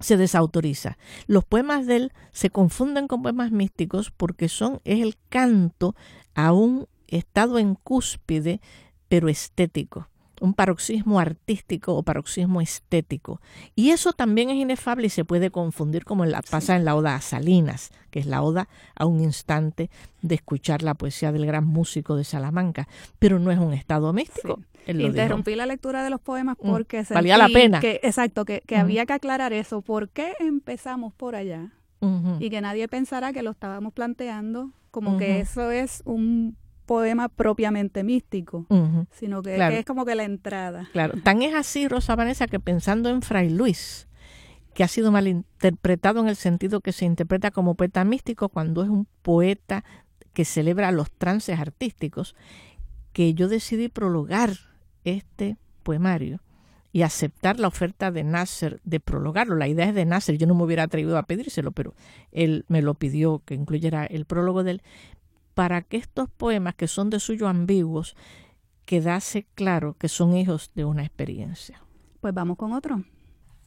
[0.00, 0.98] se desautoriza.
[1.26, 5.94] Los poemas de él se confunden con poemas místicos porque son, es el canto
[6.34, 8.60] a un estado en cúspide,
[9.08, 10.08] pero estético
[10.40, 13.40] un paroxismo artístico o paroxismo estético.
[13.76, 17.14] Y eso también es inefable y se puede confundir como la, pasa en la oda
[17.14, 19.90] a Salinas, que es la oda a un instante
[20.22, 24.60] de escuchar la poesía del gran músico de Salamanca, pero no es un estado místico.
[24.86, 27.80] Interrumpí la lectura de los poemas mm, porque valía la pena.
[27.80, 29.82] Que, exacto, que, había que aclarar eso.
[29.82, 31.70] ¿Por qué empezamos por allá?
[32.38, 36.56] Y que nadie pensara que lo estábamos planteando como que eso es un
[36.90, 38.66] poema propiamente místico,
[39.12, 40.88] sino que, es como que la entrada.
[40.92, 44.08] Claro, tan es así, Rosa Vanessa, que pensando en Fray Luis,
[44.74, 48.88] que ha sido malinterpretado en el sentido que se interpreta como poeta místico cuando es
[48.88, 49.84] un poeta
[50.32, 52.34] que celebra los trances artísticos,
[53.12, 54.50] que yo decidí prologar
[55.04, 56.40] este poemario
[56.90, 59.54] y aceptar la oferta de Nasser de prologarlo.
[59.54, 61.94] La idea es de Nasser, yo no me hubiera atrevido a pedírselo, pero
[62.32, 64.82] él me lo pidió que incluyera el prólogo de él
[65.60, 68.16] para que estos poemas, que son de suyo ambiguos,
[68.86, 71.82] quedase claro que son hijos de una experiencia.
[72.22, 73.04] Pues vamos con otro.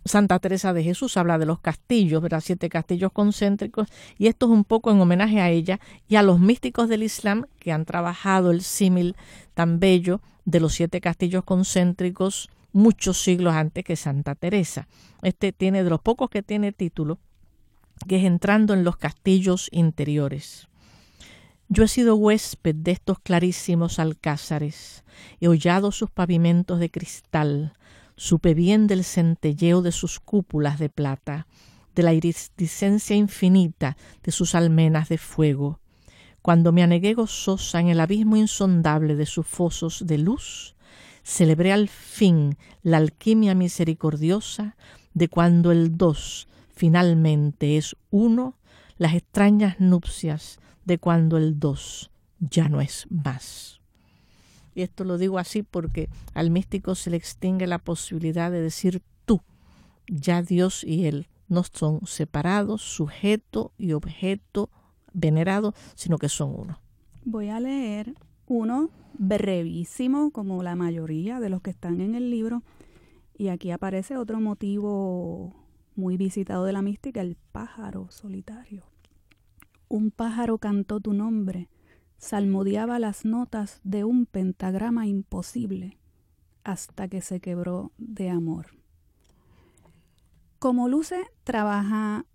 [0.03, 2.41] Santa Teresa de Jesús habla de los castillos, ¿verdad?
[2.43, 6.39] Siete castillos concéntricos, y esto es un poco en homenaje a ella y a los
[6.39, 9.15] místicos del Islam que han trabajado el símil
[9.53, 14.87] tan bello de los siete castillos concéntricos muchos siglos antes que Santa Teresa.
[15.21, 17.19] Este tiene de los pocos que tiene título,
[18.07, 20.69] que es entrando en los castillos interiores.
[21.75, 25.03] Yo he sido huésped de estos clarísimos alcázares,
[25.41, 27.73] he hollado sus pavimentos de cristal,
[28.15, 31.47] supe bien del centelleo de sus cúpulas de plata,
[31.95, 35.79] de la iridiscencia infinita de sus almenas de fuego.
[36.43, 40.75] Cuando me anegué gozosa en el abismo insondable de sus fosos de luz,
[41.23, 44.75] celebré al fin la alquimia misericordiosa
[45.15, 48.59] de cuando el dos finalmente es uno,
[48.99, 53.79] las extrañas nupcias de cuando el dos ya no es más.
[54.75, 59.01] Y esto lo digo así porque al místico se le extingue la posibilidad de decir
[59.25, 59.41] tú.
[60.07, 64.69] Ya Dios y Él no son separados, sujeto y objeto
[65.13, 66.79] venerado, sino que son uno.
[67.23, 68.15] Voy a leer
[68.47, 72.63] uno brevísimo, como la mayoría de los que están en el libro.
[73.37, 75.55] Y aquí aparece otro motivo
[75.95, 78.92] muy visitado de la mística, el pájaro solitario
[79.93, 81.69] un pájaro cantó tu nombre,
[82.17, 85.99] salmodiaba las notas de un pentagrama imposible
[86.63, 88.69] hasta que se quebró de amor.
[90.57, 92.25] Como Luce trabaja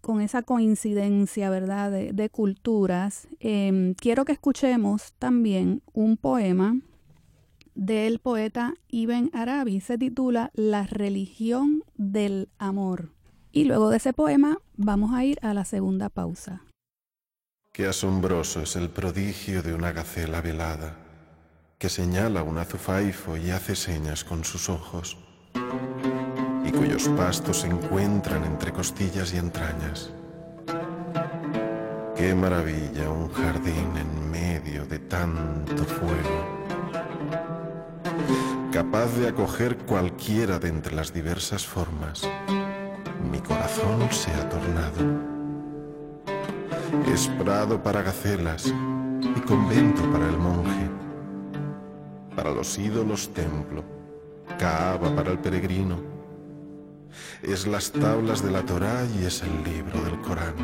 [0.00, 6.80] con esa coincidencia, ¿verdad?, de, culturas, em, quiero que escuchemos también un poema
[7.74, 9.80] del poeta Ibn Arabi.
[9.80, 13.10] Se titula La religión del amor.
[13.54, 16.62] Y luego de ese poema vamos a ir a la segunda pausa.
[17.72, 20.96] Qué asombroso es el prodigio de una gacela velada,
[21.78, 25.16] que señala un azufaifo y hace señas con sus ojos,
[26.64, 30.10] y cuyos pastos se encuentran entre costillas y entrañas.
[32.16, 36.66] Qué maravilla un jardín en medio de tanto fuego,
[38.72, 42.28] capaz de acoger cualquiera de entre las diversas formas
[43.30, 45.34] mi corazón se ha tornado.
[47.12, 50.88] Es prado para gacelas y convento para el monje.
[52.36, 53.84] Para los ídolos templo,
[54.58, 55.98] Kaaba para el peregrino.
[57.42, 60.54] Es las tablas de la Torá y es el libro del Corán.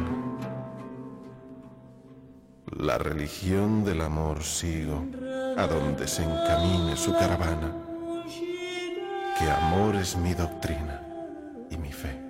[2.77, 5.05] La religión del amor sigo
[5.57, 7.75] a donde se encamine su caravana,
[9.39, 11.03] que amor es mi doctrina
[11.71, 12.30] y mi fe.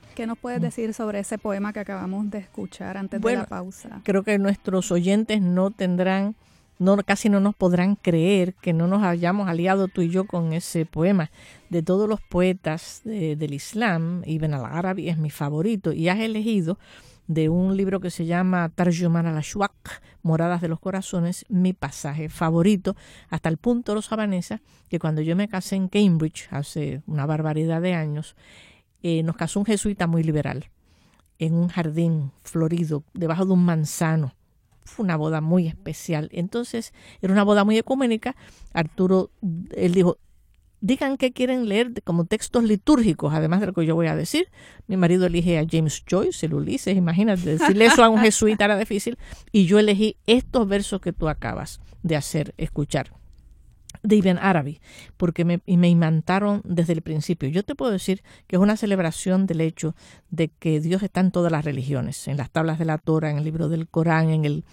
[0.15, 4.01] ¿Qué nos puedes decir sobre ese poema que acabamos de escuchar antes de la pausa?
[4.03, 6.35] Creo que nuestros oyentes no tendrán,
[6.79, 10.53] no, casi no nos podrán creer que no nos hayamos aliado tú y yo con
[10.53, 11.31] ese poema.
[11.69, 16.77] De todos los poetas del Islam, Ibn al-Arabi es mi favorito y has elegido
[17.27, 19.41] de un libro que se llama Tarjuman al
[20.21, 22.95] Moradas de los Corazones, mi pasaje favorito,
[23.29, 24.59] hasta el punto, los habanesas,
[24.89, 28.35] que cuando yo me casé en Cambridge, hace una barbaridad de años,
[29.03, 30.69] eh, nos casó un jesuita muy liberal,
[31.39, 34.35] en un jardín florido, debajo de un manzano.
[34.83, 36.29] Fue una boda muy especial.
[36.31, 38.35] Entonces, era una boda muy ecuménica.
[38.73, 39.31] Arturo,
[39.75, 40.17] él dijo,
[40.81, 44.49] digan qué quieren leer como textos litúrgicos, además de lo que yo voy a decir.
[44.87, 48.77] Mi marido elige a James Joyce, el Ulises, imagínate, decirle eso a un jesuita era
[48.77, 49.17] difícil,
[49.51, 53.20] y yo elegí estos versos que tú acabas de hacer escuchar
[54.03, 54.79] de Ibn Arabi,
[55.17, 57.49] porque me, me imantaron desde el principio.
[57.49, 59.95] Yo te puedo decir que es una celebración del hecho
[60.29, 63.37] de que Dios está en todas las religiones, en las tablas de la Torah, en
[63.37, 64.65] el libro del Corán, en el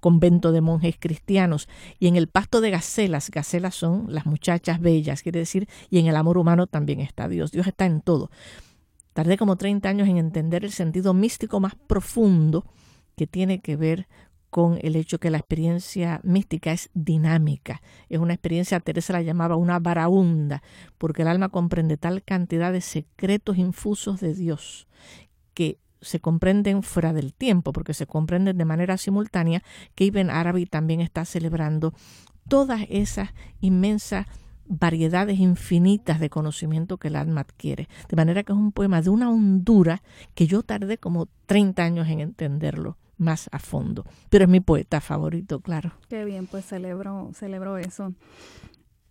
[0.00, 5.22] convento de monjes cristianos y en el pasto de gacelas, gacelas son las muchachas bellas,
[5.22, 8.30] quiere decir, y en el amor humano también está Dios, Dios está en todo.
[9.12, 12.64] Tardé como 30 años en entender el sentido místico más profundo
[13.16, 14.06] que tiene que ver
[14.50, 17.82] con el hecho que la experiencia mística es dinámica.
[18.08, 20.62] Es una experiencia, Teresa la llamaba una varaunda,
[20.96, 24.86] porque el alma comprende tal cantidad de secretos infusos de Dios
[25.54, 29.62] que se comprenden fuera del tiempo, porque se comprenden de manera simultánea,
[29.94, 31.92] que Ibn Arabi también está celebrando
[32.48, 33.30] todas esas
[33.60, 34.26] inmensas
[34.68, 37.88] variedades infinitas de conocimiento que el alma adquiere.
[38.08, 40.02] De manera que es un poema de una hondura
[40.34, 44.04] que yo tardé como 30 años en entenderlo más a fondo.
[44.30, 45.92] Pero es mi poeta favorito, claro.
[46.08, 48.14] Qué bien, pues celebro, celebro eso.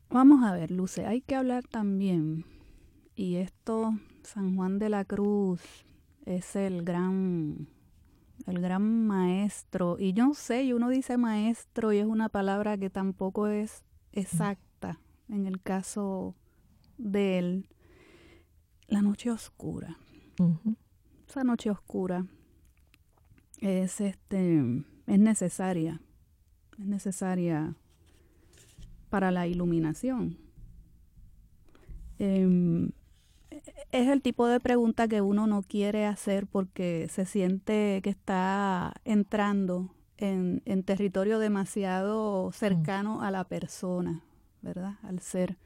[0.10, 2.46] Vamos a ver, Luce, hay que hablar también,
[3.14, 3.94] y esto
[4.24, 5.62] San Juan de la Cruz
[6.26, 7.68] es el gran,
[8.46, 9.98] el gran maestro.
[10.00, 15.00] Y yo sé, y uno dice maestro y es una palabra que tampoco es exacta
[15.30, 16.36] en el caso
[16.98, 17.70] de él.
[18.88, 19.98] La noche oscura.
[21.28, 22.26] Esa noche oscura
[23.60, 26.02] es este es necesaria.
[26.78, 27.76] Es necesaria
[29.10, 30.38] para la iluminación.
[32.20, 32.92] Em,
[33.92, 38.94] es el tipo de pregunta que uno no quiere hacer porque se siente que está
[39.06, 44.24] entrando en, territorio demasiado cercano a la persona,
[44.62, 44.96] ¿verdad?
[45.04, 45.58] Al ser.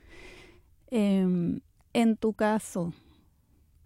[0.88, 1.62] Em,
[1.94, 2.94] en tu caso,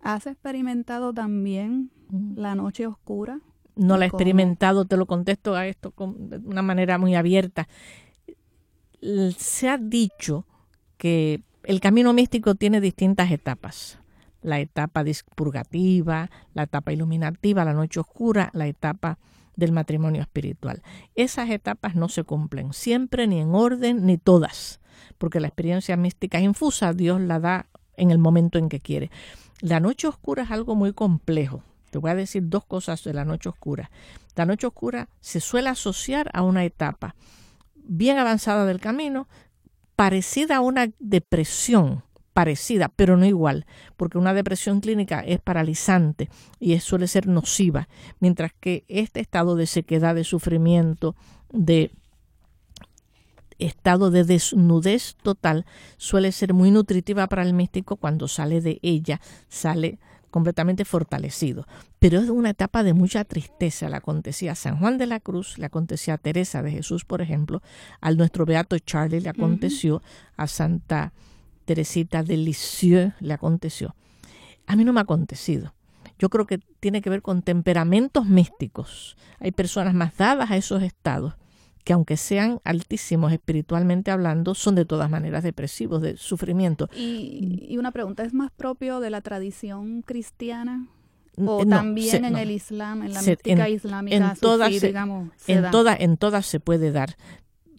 [0.01, 1.91] ¿has experimentado también
[2.35, 3.41] la noche oscura?
[3.75, 7.67] No la he experimentado, te lo contesto a esto de una manera muy abierta.
[9.37, 10.45] Se ha dicho
[10.97, 13.99] que el camino místico tiene distintas etapas
[14.45, 15.03] la etapa
[15.35, 19.17] purgativa, la etapa iluminativa, la noche oscura, la etapa
[19.55, 20.83] del matrimonio espiritual.
[21.15, 24.79] Esas etapas no se cumplen siempre, ni en orden, ni todas,
[25.17, 27.67] porque la experiencia mística es infusa, Dios la da
[27.97, 29.09] en el momento en que quiere.
[29.61, 31.63] La noche oscura es algo muy complejo.
[31.95, 33.89] Te voy a decir dos cosas de la noche oscura.
[34.35, 37.15] La noche oscura se suele asociar a una etapa
[37.73, 39.29] bien avanzada del camino,
[39.95, 43.65] parecida a una depresión, parecida, pero no igual,
[43.95, 46.29] porque una depresión clínica es paralizante
[46.59, 47.87] y suele ser nociva,
[48.19, 51.15] mientras que este estado de sequedad, de sufrimiento,
[51.53, 51.91] de
[53.57, 55.65] estado de desnudez total
[55.95, 59.97] suele ser muy nutritiva para el místico cuando sale de ella, sale
[60.35, 61.65] completamente fortalecido.
[61.97, 63.87] Pero es una etapa de mucha tristeza.
[63.87, 67.21] Le acontecía a San Juan de la Cruz, le acontecía a Teresa de Jesús, por
[67.21, 67.61] ejemplo,
[68.01, 70.01] al nuestro beato Charlie le aconteció,
[70.35, 71.13] a Santa
[71.63, 73.95] Teresita de Lisieux le aconteció.
[74.67, 75.73] A mí no me ha acontecido.
[76.19, 79.15] Yo creo que tiene que ver con temperamentos místicos.
[79.39, 81.35] Hay personas más dadas a esos estados
[81.85, 86.89] que aunque sean altísimos espiritualmente hablando, son de todas maneras depresivos, de sufrimiento.
[86.93, 90.87] Y, una pregunta, ¿es más propio de la tradición cristiana?
[91.37, 96.45] ¿O también en el Islam, en la mística islámica, en todas, digamos, en, en todas
[96.45, 97.15] se puede dar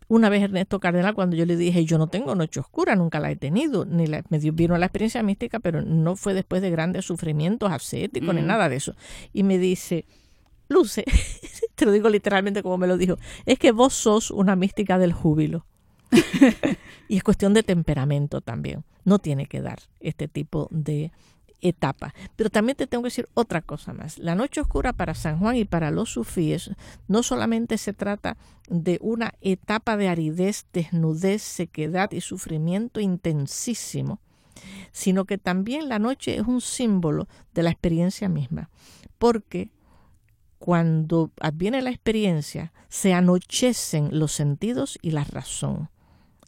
[0.08, 3.30] una vez Ernesto Cardenal, cuando yo le dije, yo no tengo noche oscura, nunca la
[3.30, 7.04] he tenido, ni la, me vino la experiencia mística, pero no fue después de grandes
[7.04, 8.46] sufrimientos ascéticos ni mm.
[8.46, 8.94] nada de eso.
[9.32, 10.04] Y me dice,
[10.68, 11.04] Luce,
[11.74, 15.12] te lo digo literalmente como me lo dijo, es que vos sos una mística del
[15.12, 15.66] júbilo.
[17.08, 18.84] y es cuestión de temperamento también.
[19.04, 21.12] No tiene que dar este tipo de
[21.60, 22.14] etapa.
[22.36, 24.18] Pero también te tengo que decir otra cosa más.
[24.18, 26.70] La noche oscura para San Juan y para los sufíes
[27.08, 28.36] no solamente se trata
[28.68, 34.20] de una etapa de aridez, desnudez, sequedad y sufrimiento intensísimo,
[34.92, 38.70] sino que también la noche es un símbolo de la experiencia misma,
[39.18, 39.70] porque
[40.58, 45.90] cuando adviene la experiencia, se anochecen los sentidos y la razón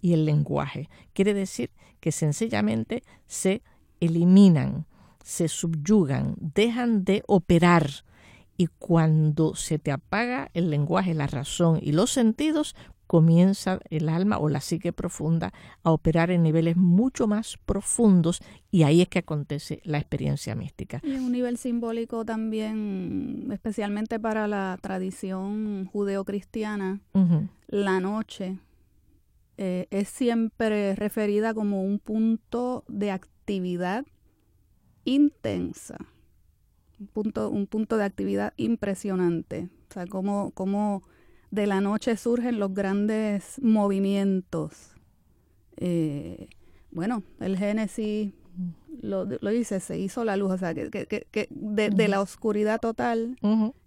[0.01, 0.89] y el lenguaje.
[1.13, 3.63] Quiere decir que sencillamente se
[4.01, 4.87] eliminan
[5.29, 7.91] se subyugan, dejan de operar
[8.57, 12.75] y cuando se te apaga el lenguaje, la razón y los sentidos,
[13.09, 15.53] comienza el alma o la psique profunda
[15.83, 18.41] a operar en niveles mucho más profundos
[18.71, 21.01] y ahí es que acontece la experiencia mística.
[21.03, 27.01] Y en un nivel simbólico también, especialmente para la tradición judeocristiana,
[27.67, 28.61] la noche
[29.57, 34.07] eh, es siempre referida como un punto de actividad
[35.05, 35.99] intensa
[37.01, 39.69] un punto, un punto de actividad impresionante.
[39.91, 41.03] O sea, cómo, cómo
[41.51, 44.92] de la noche surgen los grandes movimientos.
[45.76, 46.49] Eh,
[46.90, 48.32] bueno, el Génesis
[49.01, 52.80] lo, lo, dice, se hizo la luz, o sea, que, que, que de, la oscuridad
[52.80, 53.36] total,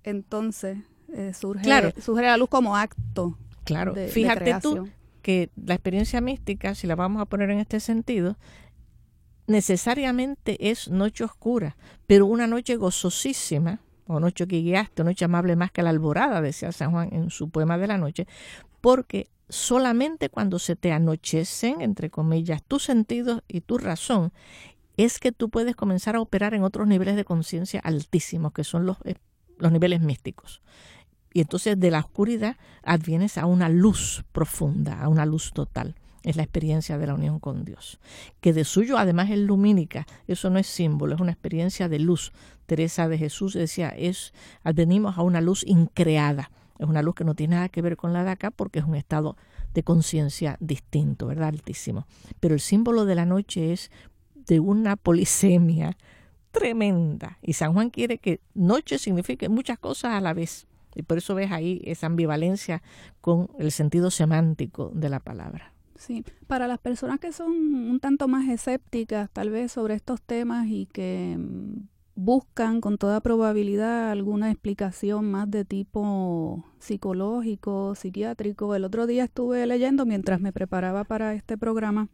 [0.03, 0.77] entonces
[1.13, 3.37] eh, surge, surge la luz como acto.
[3.63, 4.87] Claro, fíjate tú
[5.21, 8.37] que la experiencia mística, si la vamos a poner en este sentido,
[9.47, 15.71] necesariamente es noche oscura, pero una noche gozosísima, o noche que guiaste, noche amable más
[15.71, 18.27] que la alborada, decía San Juan en su poema de la noche,
[18.81, 24.31] porque solamente cuando se te anochecen, entre comillas, tus sentidos y tu razón,
[24.97, 28.85] es que tú puedes comenzar a operar en otros niveles de conciencia altísimos, que son
[28.85, 29.15] los, eh,
[29.57, 30.61] los niveles místicos.
[31.33, 36.35] Y entonces de la oscuridad advienes a una luz profunda, a una luz total es
[36.35, 37.99] la experiencia de la unión con Dios.
[38.39, 42.31] Que de suyo además es lumínica, eso no es símbolo, es una experiencia de luz.
[42.65, 47.35] Teresa de Jesús decía, es venimos a una luz increada, es una luz que no
[47.35, 49.37] tiene nada que ver con la de acá porque es un estado
[49.73, 51.49] de conciencia distinto, ¿verdad?
[51.49, 52.05] Altísimo.
[52.39, 53.91] Pero el símbolo de la noche es
[54.35, 55.97] de una polisemia
[56.51, 57.37] tremenda.
[57.41, 60.67] Y San Juan quiere que noche signifique muchas cosas a la vez.
[60.95, 62.81] Y por eso ves ahí esa ambivalencia
[63.21, 65.70] con el sentido semántico de la palabra.
[66.01, 70.65] Sí, para las personas que son un tanto más escépticas tal vez sobre estos temas
[70.67, 71.83] y que mm,
[72.15, 78.73] buscan con toda probabilidad alguna explicación más de tipo psicológico, psiquiátrico.
[78.73, 82.09] El otro día estuve leyendo mientras me preparaba para este programa,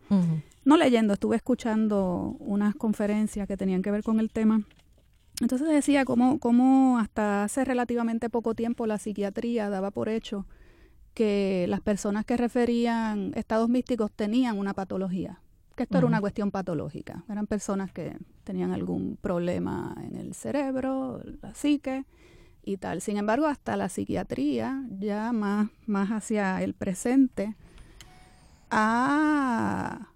[0.65, 4.63] no leyendo, estuve escuchando unas conferencias que tenían que ver con el tema.
[5.39, 10.45] Entonces decía cómo, cómo hasta hace relativamente poco tiempo la psiquiatría daba por hecho
[11.17, 15.41] que las personas que referían estados místicos tenían una patología,
[15.75, 17.23] que esto era una cuestión patológica.
[17.27, 22.05] Eran personas que tenían algún problema en el cerebro, la psique
[22.63, 23.01] y tal.
[23.01, 27.55] Sin embargo, hasta la psiquiatría, ya más, más hacia el presente,
[28.69, 30.09] ha,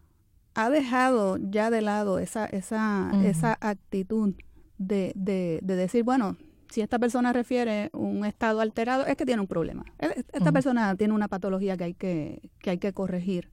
[0.54, 4.36] ha dejado ya de lado esa, esa, esa actitud
[4.78, 6.38] de, de, de decir, bueno,
[6.72, 9.84] si esta persona refiere un estado alterado, es que tiene un problema.
[9.99, 13.49] E, esta persona tiene una patología que hay que, que hay que corregir.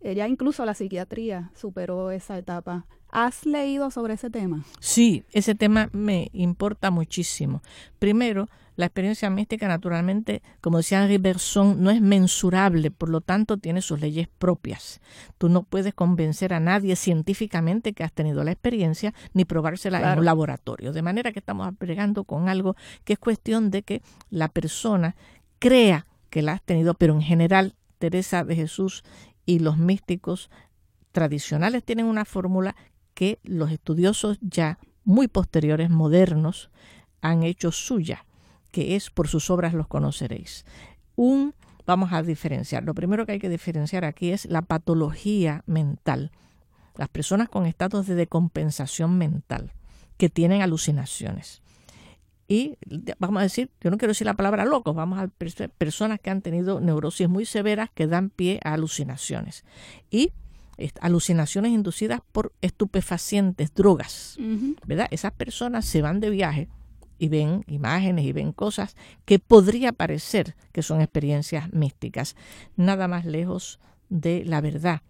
[0.00, 2.86] Ella incluso la psiquiatría superó esa etapa.
[3.10, 4.64] ¿Has leído sobre ese tema?
[4.80, 7.62] Sí, ese tema me importa muchísimo.
[7.98, 8.48] Primero,
[8.78, 13.82] la experiencia mística, naturalmente, como decía Henri Bergson, no es mensurable, por lo tanto tiene
[13.82, 15.00] sus leyes propias.
[15.36, 20.20] Tú no puedes convencer a nadie científicamente que has tenido la experiencia ni probársela en
[20.20, 20.92] un laboratorio.
[20.92, 24.00] De manera que estamos apregando con algo que es cuestión de que
[24.30, 25.16] la persona
[25.58, 29.02] crea que la has tenido, pero en general Teresa de Jesús
[29.44, 30.50] y los místicos
[31.10, 32.76] tradicionales tienen una fórmula
[33.14, 36.70] que los estudiosos ya muy posteriores, modernos,
[37.20, 38.24] han hecho suya
[38.70, 40.64] que es por sus obras los conoceréis.
[41.16, 41.54] Un,
[41.86, 46.30] vamos a diferenciar, lo primero que hay que diferenciar aquí es la patología mental.
[46.96, 49.72] Las personas con estados de decompensación mental,
[50.16, 51.62] que tienen alucinaciones.
[52.48, 52.78] Y
[53.18, 56.40] vamos a decir, yo no quiero decir la palabra locos, vamos a personas que han
[56.40, 59.64] tenido neurosis muy severas que dan pie a alucinaciones.
[60.10, 60.32] Y
[61.00, 64.38] alucinaciones inducidas por estupefacientes, drogas,
[64.86, 65.08] ¿verdad?
[65.10, 66.68] Esas personas se van de viaje
[67.18, 72.36] y ven imágenes y ven cosas que podría parecer que son experiencias místicas,
[72.76, 75.02] nada más lejos de la verdad.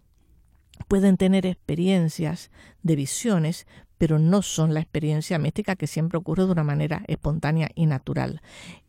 [0.87, 2.51] Pueden tener experiencias
[2.83, 7.69] de visiones, pero no son la experiencia mística que siempre ocurre de una manera espontánea
[7.75, 8.41] y natural.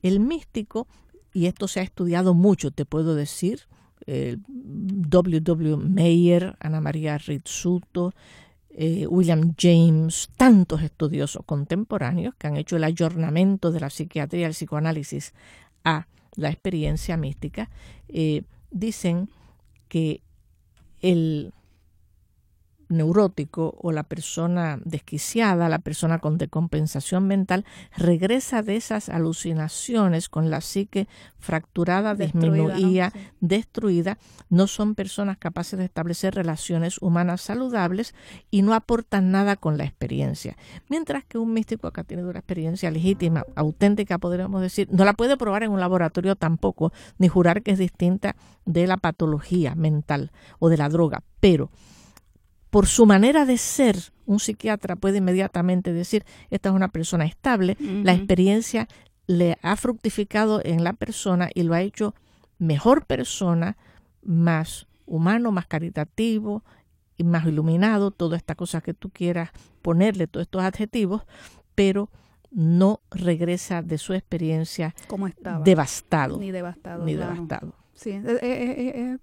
[0.02, 0.86] El místico,
[1.32, 3.66] y esto se ha estudiado mucho, te puedo decir,
[4.06, 5.40] W.
[5.40, 5.76] W.
[5.76, 8.12] Meyer, Ana María Rizzuto,
[8.72, 14.52] eh, William James, tantos estudiosos contemporáneos que han hecho el ayornamiento de la psiquiatría el
[14.52, 15.34] psicoanálisis
[15.84, 16.06] a
[16.36, 17.68] la experiencia mística,
[18.08, 19.28] eh, dicen
[19.88, 20.22] que
[21.02, 21.52] el
[22.91, 27.64] neurótico o la persona desquiciada, la persona con decompensación mental,
[27.97, 34.18] regresa de esas alucinaciones con la psique fracturada, disminuida, destruida.
[34.51, 38.14] No son personas capaces de establecer relaciones humanas saludables
[38.51, 40.57] y no aportan nada con la experiencia.
[40.88, 45.14] Mientras que un místico que ha tenido una experiencia legítima, auténtica, podríamos decir, no la
[45.14, 50.32] puede probar en un laboratorio tampoco, ni jurar que es distinta de la patología mental
[50.59, 51.70] o de la droga, pero
[52.70, 53.96] por su manera de ser,
[54.26, 58.88] un psiquiatra puede inmediatamente decir, esta es una persona estable, la experiencia
[59.26, 62.14] le ha fructificado en la persona y lo ha hecho
[62.58, 63.76] mejor persona,
[64.22, 66.64] más humano, más caritativo
[67.16, 69.50] y más iluminado, todas estas cosas que tú quieras
[69.82, 71.22] ponerle, todos estos adjetivos,
[71.74, 72.10] pero
[72.50, 75.28] no regresa de su experiencia como
[75.64, 76.38] devastado.
[76.38, 77.04] Ni devastado.
[77.04, 77.74] Ni devastado.
[77.94, 79.18] Sí, es, es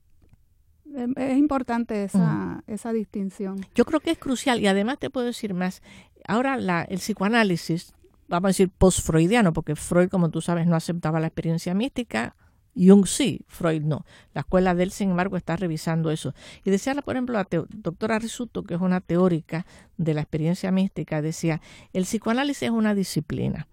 [1.37, 3.65] importante esa, esa distinción.
[3.75, 5.81] Yo creo que es crucial y además te puedo decir más.
[6.27, 7.93] Ahora la, el psicoanálisis,
[8.27, 12.35] vamos a decir post-freudiano, porque Freud, como tú sabes, no aceptaba la experiencia mística,
[12.77, 14.05] Jung sí, Freud no.
[14.33, 16.33] La escuela de él, sin embargo, está revisando eso.
[16.63, 19.65] Y decía, por ejemplo, la doctora Risuto, que es una teórica
[19.97, 21.61] de la experiencia mística, decía,
[21.93, 23.67] el psicoanálisis es una disciplina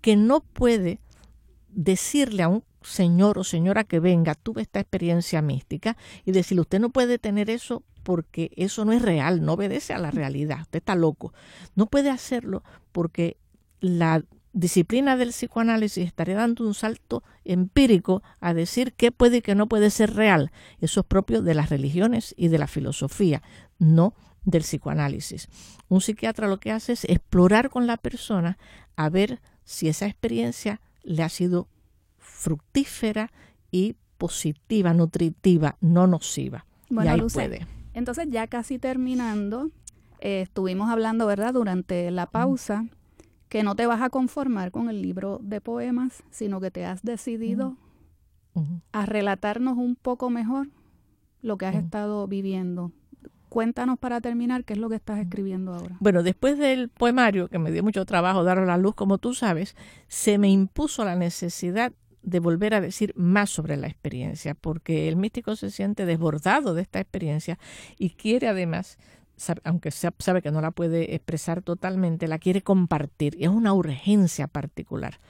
[0.00, 1.00] que no puede
[1.68, 6.80] decirle a un señor o señora que venga, tuve esta experiencia mística y decirle, usted
[6.80, 10.78] no puede tener eso porque eso no es real, no obedece a la realidad, usted
[10.78, 11.34] está loco.
[11.74, 12.62] No puede hacerlo
[12.92, 13.36] porque
[13.80, 14.22] la
[14.52, 19.68] disciplina del psicoanálisis estaría dando un salto empírico a decir qué puede y qué no
[19.68, 20.50] puede ser real.
[20.80, 23.42] Eso es propio de las religiones y de la filosofía,
[23.78, 24.14] no
[24.44, 25.48] del psicoanálisis.
[25.88, 28.56] Un psiquiatra lo que hace es explorar con la persona
[28.94, 31.68] a ver si esa experiencia le ha sido
[32.36, 33.32] fructífera
[33.70, 36.66] y positiva, nutritiva, no nociva.
[36.90, 37.66] Bueno, y ahí puede.
[37.94, 39.70] Entonces, ya casi terminando,
[40.20, 42.86] eh, estuvimos hablando, ¿verdad?, durante la pausa,
[43.48, 47.02] que no te vas a conformar con el libro de poemas, sino que te has
[47.02, 47.76] decidido
[48.92, 50.68] a relatarnos un poco mejor
[51.42, 52.90] lo que has estado viviendo.
[53.48, 55.96] Cuéntanos para terminar qué es lo que estás escribiendo ahora.
[56.00, 59.34] Bueno, después del poemario, que me dio mucho trabajo dar a la luz, como tú
[59.34, 59.76] sabes,
[60.08, 61.92] se me impuso la necesidad
[62.26, 66.82] de volver a decir más sobre la experiencia, porque el místico se siente desbordado de
[66.82, 67.58] esta experiencia
[67.98, 68.98] y quiere además,
[69.62, 74.48] aunque sabe que no la puede expresar totalmente, la quiere compartir y es una urgencia
[74.48, 75.20] particular.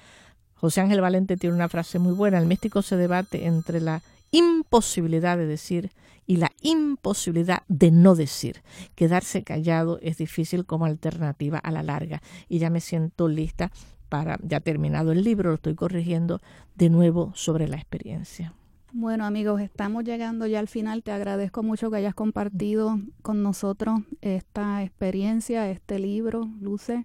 [0.54, 5.36] José Ángel Valente tiene una frase muy buena, el místico se debate entre la imposibilidad
[5.36, 5.92] de decir
[6.26, 8.62] y la imposibilidad de no decir.
[8.94, 13.70] Quedarse callado es difícil como alternativa a la larga y ya me siento lista
[14.08, 16.40] para, ya terminado el libro, lo estoy corrigiendo
[16.74, 18.54] de nuevo sobre la experiencia.
[18.92, 21.02] Bueno amigos, estamos llegando ya al final.
[21.02, 27.04] Te agradezco mucho que hayas compartido con nosotros esta experiencia, este libro, Luce.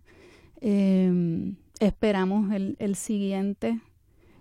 [0.61, 3.81] Em, esperamos el, el, siguiente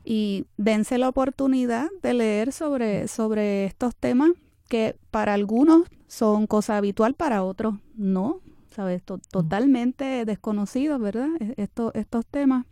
[0.05, 4.31] y dense la oportunidad de leer sobre, sobre estos temas
[4.69, 8.41] que para algunos son cosa habitual, para otros no.
[8.71, 9.03] ¿Sabes?
[9.03, 11.29] totalmente desconocidos, ¿verdad?
[11.41, 12.67] E, estos, estos temas.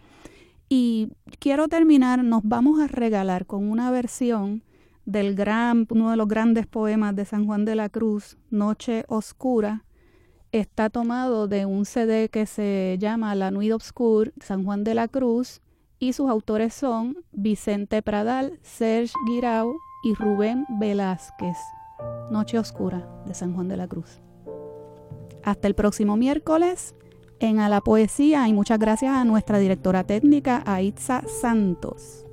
[0.68, 4.62] Y quiero terminar, nos vamos a regalar con una versión
[5.07, 9.84] del gran, uno de los grandes poemas de San Juan de la Cruz, Noche Oscura.
[10.53, 15.09] Está tomado de un CD que se llama La Nuit Obscure, San Juan de la
[15.09, 15.62] Cruz,
[15.99, 19.74] y sus autores son Vicente Pradal, Serge Guirao
[20.05, 21.57] y Rubén Velázquez.
[22.30, 24.20] Noche Oscura de San Juan de la Cruz.
[25.43, 26.95] Hasta el próximo miércoles
[27.41, 32.28] en A la Poesía y muchas gracias a nuestra directora técnica, Aitza Santos.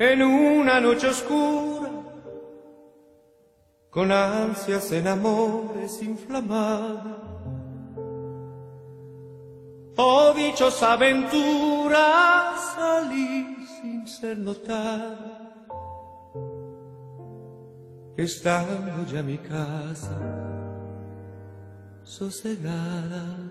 [0.00, 1.90] En una noche oscura,
[3.90, 7.18] con ansias en amores inflamada.
[9.98, 15.52] Oh dichosa aventura, salí sin ser notada,
[18.16, 20.16] estando ya mi casa
[22.02, 23.49] sosegada.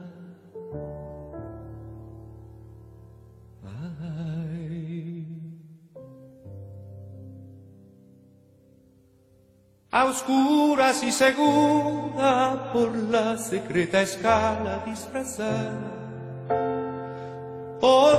[9.99, 15.99] A oscuras y segura por la secreta escala disfrazada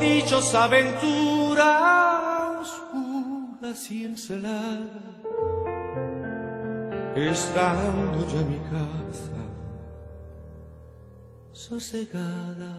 [0.00, 1.62] dichos aventuras
[2.60, 4.88] oscuras y enceladas,
[7.14, 9.40] estando ya mi casa
[11.52, 12.72] sosegada.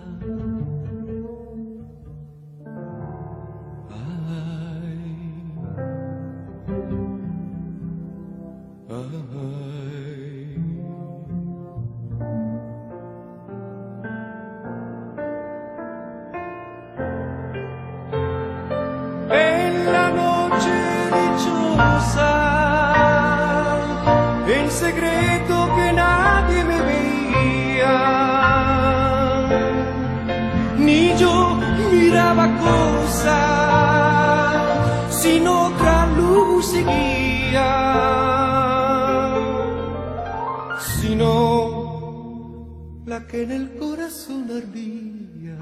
[43.31, 45.55] Que en el corazón ardía.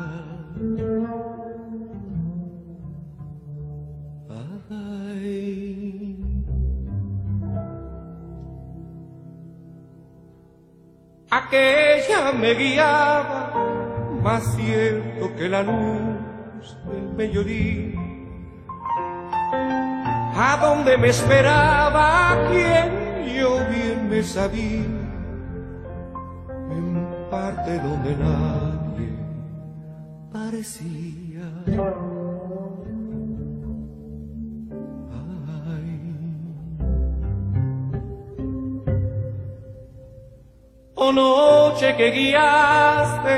[11.29, 13.53] Aquella me guiaba
[14.23, 17.99] más cierto que la luz del mediodía.
[20.35, 24.88] A donde me esperaba quien yo bien me sabía
[27.39, 27.79] parte
[30.33, 31.45] parecía.
[40.95, 43.37] Oh noche que guiaste,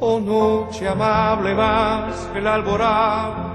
[0.00, 3.46] oh noche amable más que el alborada.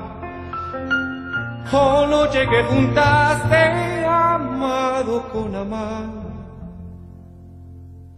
[1.72, 6.21] Oh noche que juntaste amado con amado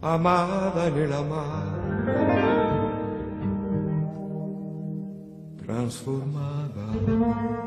[0.03, 1.63] amada en el amar,
[5.65, 7.62] transformada.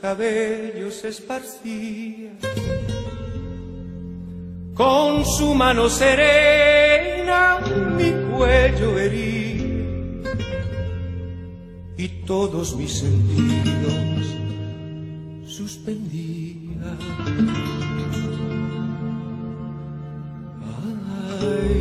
[0.00, 2.32] Cabellos esparcía.
[4.74, 7.60] Con su mano serena
[7.96, 10.32] mi cuello hería
[11.96, 14.26] y todos mis sentidos
[15.46, 16.60] suspendía.
[21.40, 21.79] recliné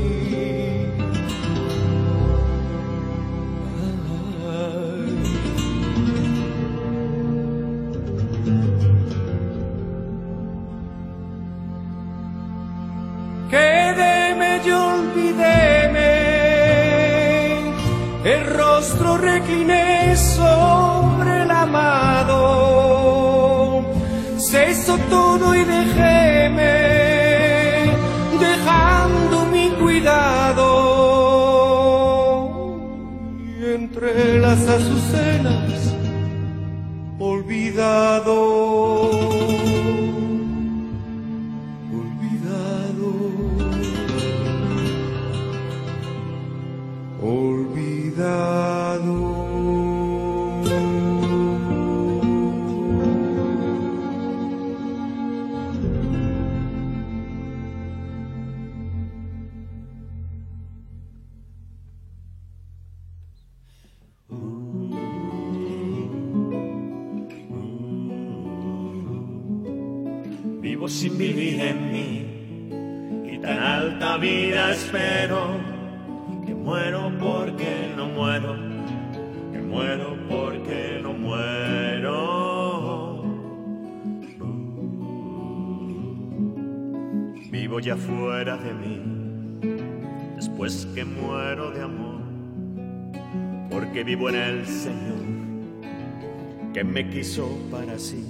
[97.10, 98.24] quiso para sí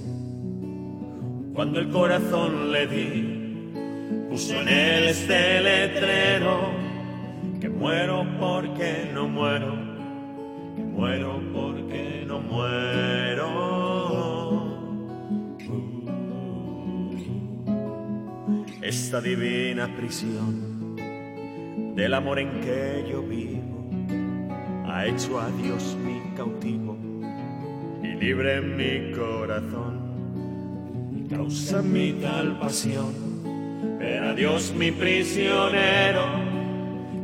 [1.60, 3.70] cuando el corazón le di,
[4.30, 6.70] puso en él este letrero,
[7.60, 9.74] que muero porque no muero,
[10.74, 13.50] que muero porque no muero.
[18.80, 20.96] Esta divina prisión
[21.94, 23.90] del amor en que yo vivo
[24.86, 26.89] ha hecho a Dios mi cautivo
[28.20, 30.00] y libre mi corazón.
[31.30, 33.14] Causa mi tal pasión,
[33.98, 36.26] ver a Dios mi prisionero,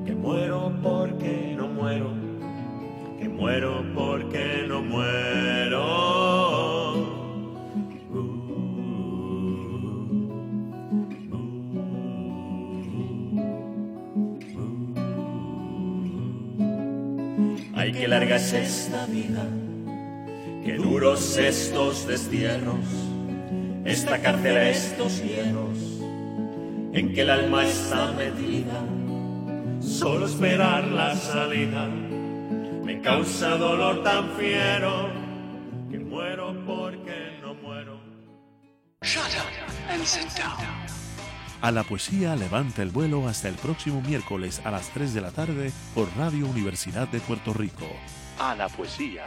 [0.05, 2.13] que muero porque no muero,
[3.19, 6.17] que muero porque no muero.
[17.75, 19.45] Ay, que es esta vida,
[20.67, 22.85] que duros estos destierros
[23.85, 25.79] esta cárcel estos hielos
[26.93, 28.83] en que el alma está metida,
[29.81, 35.09] solo esperar la salida me causa dolor tan fiero
[35.89, 38.01] que muero porque no muero.
[39.03, 40.57] Shut up and sit down.
[41.61, 45.31] A la poesía levanta el vuelo hasta el próximo miércoles a las 3 de la
[45.31, 47.87] tarde por Radio Universidad de Puerto Rico.
[48.39, 49.27] A la poesía